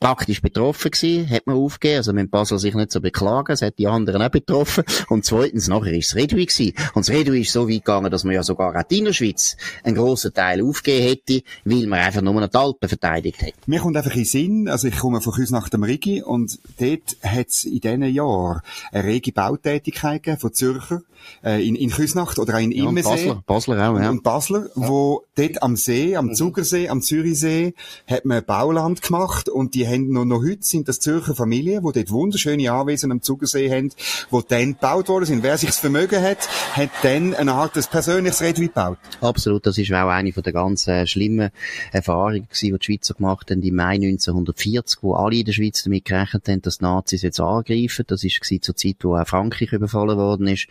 praktisch 0.00 0.42
betroffen 0.42 0.90
gewesen, 0.90 1.30
hat 1.30 1.46
man 1.46 1.56
aufgegeben. 1.56 1.98
Also, 1.98 2.12
mit 2.12 2.30
Basel 2.30 2.58
sich 2.58 2.74
nicht 2.74 2.92
so 2.92 3.00
beklagen, 3.00 3.52
es 3.52 3.62
hat 3.62 3.78
die 3.78 3.86
anderen 3.86 4.22
auch 4.22 4.30
betroffen. 4.30 4.84
Und 5.08 5.24
zweitens, 5.24 5.68
nachher 5.68 5.92
ist 5.92 6.08
es 6.08 6.16
Redui 6.16 6.46
gewesen. 6.46 6.74
Und 6.94 7.06
das 7.06 7.14
Redui 7.14 7.42
ist 7.42 7.52
so 7.52 7.68
weit 7.68 7.84
gegangen, 7.84 8.10
dass 8.10 8.24
man 8.24 8.34
ja 8.34 8.42
sogar 8.42 8.76
auch 8.76 8.82
die 8.82 8.98
Innerschweiz 8.98 9.56
einen 9.84 9.96
grossen 9.96 10.34
Teil 10.34 10.62
aufgegeben 10.62 11.08
hätte, 11.08 11.42
weil 11.64 11.86
man 11.86 12.00
einfach 12.00 12.22
nur 12.22 12.34
noch 12.34 12.48
die 12.48 12.56
Alpen 12.56 12.88
verteidigt 12.88 13.42
hat. 13.42 13.54
Mir 13.66 13.80
kommt 13.80 13.96
einfach 13.96 14.14
in 14.14 14.24
Sinn, 14.24 14.68
also 14.68 14.88
ich 14.88 14.95
komme 14.98 15.20
von 15.20 15.32
uns 15.34 15.50
nach 15.50 15.68
dem 15.68 15.82
Rigi 15.82 16.22
und 16.22 16.58
dort 16.78 17.16
hat 17.22 17.48
es 17.48 17.64
in 17.64 17.80
diesen 17.80 18.02
Jahren 18.02 18.60
eine 18.92 19.04
rege 19.04 19.32
Bautätigkeit 19.32 20.22
gegeben 20.22 20.40
von 20.40 20.52
Zürcher 20.52 21.02
äh, 21.44 21.66
in, 21.66 21.74
in 21.74 21.90
Küsnacht 21.90 22.38
oder 22.38 22.54
auch 22.54 22.60
in 22.60 22.72
ja, 22.72 22.88
Immersee. 22.88 23.08
Basler, 23.08 23.42
Basler 23.46 23.90
auch, 23.90 23.98
ja. 23.98 24.10
Und 24.10 24.22
Basler, 24.22 24.66
ja. 24.74 24.88
wo 24.88 25.24
dort 25.34 25.62
am 25.62 25.76
See, 25.76 26.16
am 26.16 26.26
mhm. 26.26 26.34
Zugersee, 26.34 26.88
am 26.88 27.02
Zürichsee, 27.02 27.74
hat 28.06 28.24
man 28.24 28.44
Bauland 28.44 29.02
gemacht 29.02 29.48
und 29.48 29.74
die 29.74 29.86
haben 29.86 30.10
noch, 30.10 30.24
noch 30.24 30.42
heute 30.42 30.62
sind 30.62 30.88
das 30.88 31.00
Zürcher 31.00 31.34
Familien, 31.34 31.82
wo 31.82 31.92
dort 31.92 32.10
wunderschöne 32.10 32.70
Anwesen 32.70 33.12
am 33.12 33.22
Zugersee 33.22 33.70
haben, 33.70 33.90
wo 34.30 34.40
dann 34.40 34.72
gebaut 34.72 35.08
worden 35.08 35.24
sind. 35.24 35.42
Wer 35.42 35.58
sich 35.58 35.70
das 35.70 35.78
Vermögen 35.78 36.22
hat, 36.22 36.48
hat 36.72 36.90
dann 37.02 37.34
eine 37.34 37.52
Art 37.52 37.76
des 37.76 37.88
persönliches 37.88 38.40
Redwi 38.40 38.68
gebaut. 38.68 38.98
Absolut, 39.20 39.66
das 39.66 39.78
ist 39.78 39.92
auch 39.92 40.08
eine 40.08 40.32
von 40.32 40.42
der 40.42 40.52
ganz 40.52 40.86
äh, 40.88 41.06
schlimmen 41.06 41.50
Erfahrungen 41.92 42.48
gewesen, 42.48 42.72
die 42.72 42.78
die 42.78 42.84
Schweizer 42.84 43.14
gemacht 43.14 43.50
haben 43.50 43.62
im 43.62 43.74
Mai 43.74 43.94
1940, 43.94 44.85
wo 45.00 45.14
alle 45.14 45.36
in 45.36 45.44
der 45.44 45.52
Schweiz 45.52 45.82
damit 45.82 46.04
gerechnet 46.04 46.48
haben, 46.48 46.62
dass 46.62 46.78
die 46.78 46.84
Nazis 46.84 47.22
jetzt 47.22 47.40
angreifen. 47.40 48.04
Das 48.06 48.22
ist 48.24 48.40
zur 48.62 48.76
Zeit, 48.76 48.96
wo 49.02 49.16
auch 49.16 49.26
Frankreich 49.26 49.72
überfallen 49.72 50.16
worden 50.16 50.46
ist. 50.48 50.68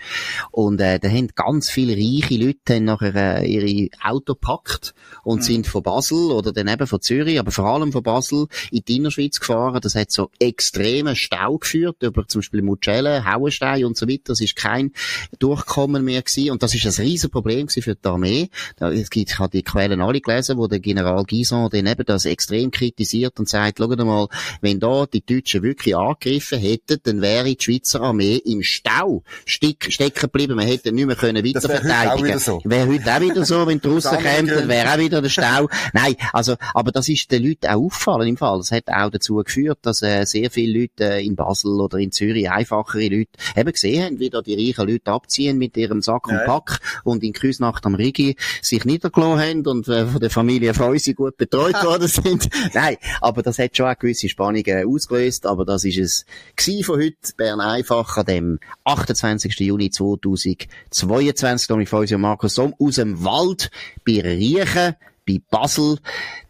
Und 0.52 0.80
äh, 0.82 1.00
da 1.00 1.10
haben 1.10 1.30
ganz 1.36 1.70
viele 1.70 1.94
reiche 1.94 2.38
Leute 2.38 2.76
haben 2.76 2.86
nachher 2.86 3.42
äh, 3.42 3.48
ihre 3.48 3.90
Auto 4.04 4.34
gepackt 4.34 4.94
und 5.24 5.40
mhm. 5.40 5.44
sind 5.44 5.68
von 5.68 5.84
Basel 5.84 6.32
oder 6.32 6.52
dann 6.52 6.68
eben 6.68 6.88
von 6.88 7.02
Zürich, 7.02 7.40
aber 7.40 7.52
vor 7.52 7.66
allem 7.66 7.92
von 7.92 8.04
Basel 8.04 8.48
in 8.72 8.84
die 8.88 8.98
Innerschweiz 8.98 9.40
gefahren. 9.40 9.80
Das 9.82 9.96
hat 9.96 10.12
so 10.12 10.30
extremen 10.40 11.16
Stau 11.16 11.58
geführt 11.58 11.98
über 12.02 12.28
zum 12.28 12.40
Beispiel 12.40 12.62
Mucelle, 12.62 13.26
Hauenstein 13.26 13.86
und 13.86 13.98
so 13.98 14.08
weiter. 14.08 14.24
Das 14.28 14.42
ist 14.42 14.56
kein 14.56 14.92
Durchkommen 15.40 16.04
mehr 16.04 16.22
gewesen. 16.22 16.52
Und 16.52 16.64
das 16.64 16.76
ist 16.76 16.86
ein 16.86 17.06
riesen 17.06 17.30
Problem 17.30 17.68
für 17.68 17.96
die 17.96 18.08
Armee. 18.08 18.50
Es 18.80 19.10
gibt, 19.10 19.32
ich 19.32 19.40
habe 19.40 19.50
die 19.50 19.64
Quellen 19.64 20.02
alle 20.02 20.22
gelesen, 20.22 20.58
wo 20.58 20.68
der 20.68 20.80
General 20.80 21.24
Gison 21.24 21.70
dann 21.70 21.88
eben 21.88 22.06
das 22.06 22.26
extrem 22.26 22.72
kritisiert 22.72 23.40
und 23.40 23.50
sagt, 23.50 23.80
schau 23.80 23.88
einmal, 24.06 24.28
wenn 24.62 24.80
da 24.80 25.06
die 25.06 25.26
Deutschen 25.26 25.64
wirklich 25.64 25.96
angegriffen 25.96 26.60
hätten, 26.60 27.00
dann 27.04 27.22
wäre 27.22 27.56
die 27.56 27.64
Schweizer 27.64 28.02
Armee 28.02 28.38
im 28.38 28.64
Stau 28.64 29.24
steck, 29.46 29.92
stecken 29.92 30.22
geblieben. 30.22 30.56
Man 30.56 30.68
hätte 30.68 30.92
nicht 30.92 31.06
mehr 31.06 31.16
können 31.16 31.46
weiter 31.46 31.62
verteidigen. 31.62 32.28
Wäre 32.28 32.40
so. 32.40 32.62
Wäre 32.64 32.88
heute 32.88 33.16
auch 33.16 33.22
wieder 33.22 33.46
so, 33.46 33.68
wenn 33.68 33.80
die 33.80 33.88
Russen 33.96 34.18
kämen, 34.18 34.48
dann 34.48 34.68
wäre 34.68 34.94
auch 34.94 35.00
wieder 35.00 35.22
der 35.22 35.30
Stau. 35.30 35.70
Nein, 35.94 36.16
also, 36.34 36.56
aber 36.74 36.92
das 36.92 37.10
ist 37.10 37.32
den 37.32 37.44
Leuten 37.44 37.68
auch 37.68 37.86
auffallen 37.86 38.28
im 38.28 38.38
Fall. 38.38 38.58
Das 38.58 38.72
hat 38.72 38.88
auch 38.88 39.10
dazu 39.10 39.36
geführt, 39.36 39.80
dass 39.84 40.02
äh, 40.02 40.26
sehr 40.26 40.50
viele 40.50 40.82
Leute 40.82 41.16
äh, 41.16 41.26
in 41.26 41.36
Basel 41.36 41.80
oder 41.80 41.98
in 41.98 42.12
Zürich, 42.12 42.50
einfachere 42.50 43.08
Leute, 43.08 43.32
eben 43.56 43.72
gesehen 43.72 44.04
haben, 44.04 44.20
wie 44.20 44.30
da 44.30 44.42
die 44.42 44.56
reichen 44.56 44.90
Leute 44.90 45.12
abziehen 45.12 45.58
mit 45.58 45.78
ihrem 45.78 46.02
Sack 46.02 46.28
und 46.28 46.40
Pack 46.46 46.80
und 47.04 47.24
in 47.24 47.34
Küsnacht 47.34 47.86
am 47.86 47.96
Rigi 47.96 48.36
sich 48.62 48.86
niedergelassen 48.86 49.40
haben 49.40 49.68
und 49.68 49.88
äh, 49.88 50.06
von 50.06 50.20
der 50.20 50.30
Familie 50.30 50.74
Feusi 50.74 51.14
gut 51.14 51.38
betreut 51.38 51.76
worden 51.84 52.08
sind. 52.08 52.50
Nein, 52.74 52.98
aber 53.22 53.44
das 53.44 53.60
hat 53.60 53.76
schon 53.76 53.88
auch 53.96 54.00
gewisse 54.00 54.30
Spannungen 54.30 54.88
ausgelöst, 54.88 55.46
aber 55.46 55.66
das 55.66 55.84
ist 55.84 55.98
es 55.98 56.26
gewesen 56.56 56.84
von 56.84 57.00
heute. 57.00 57.16
Bern 57.38 57.62
einfach 57.62 58.18
an 58.18 58.26
dem 58.26 58.60
28. 58.84 59.60
Juni 59.60 59.90
2022. 59.90 61.68
Tommy 61.68 61.86
Feusi 61.86 62.16
und 62.16 62.22
Markus 62.22 62.56
Somm 62.56 62.76
aus 62.80 62.96
dem 62.96 63.24
Wald 63.24 63.72
bei 64.06 64.22
Riechen 64.22 64.96
bei 65.26 65.42
Basel. 65.50 65.98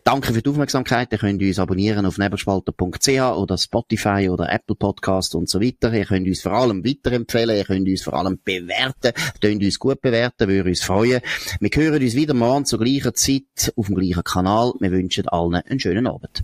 Danke 0.03 0.33
für 0.33 0.41
die 0.41 0.49
Aufmerksamkeit. 0.49 1.11
Ihr 1.11 1.17
könnt 1.17 1.41
uns 1.41 1.57
abonnieren 1.57 2.05
auf 2.05 2.17
nebelspalter.ch 2.17 3.07
oder 3.07 3.57
Spotify 3.57 4.29
oder 4.29 4.51
Apple 4.51 4.75
Podcast 4.75 5.33
und 5.33 5.49
so 5.49 5.59
weiter. 5.61 5.91
Ihr 5.93 6.05
könnt 6.05 6.27
uns 6.27 6.41
vor 6.41 6.51
allem 6.51 6.85
weiterempfehlen. 6.85 7.55
Ihr 7.55 7.65
könnt 7.65 7.87
uns 7.87 8.03
vor 8.03 8.13
allem 8.13 8.39
bewerten. 8.43 9.13
Könnt 9.41 9.63
uns 9.63 9.79
gut 9.79 10.01
bewerten, 10.01 10.47
würde 10.47 10.69
uns 10.69 10.83
freuen. 10.83 11.21
Wir 11.59 11.69
hören 11.73 12.03
uns 12.03 12.15
wieder 12.15 12.33
morgen 12.33 12.65
zur 12.65 12.79
gleichen 12.79 13.15
Zeit 13.15 13.73
auf 13.75 13.87
dem 13.87 13.95
gleichen 13.95 14.23
Kanal. 14.23 14.73
Wir 14.79 14.91
wünschen 14.91 15.27
allen 15.27 15.55
einen 15.55 15.79
schönen 15.79 16.05
Abend. 16.05 16.43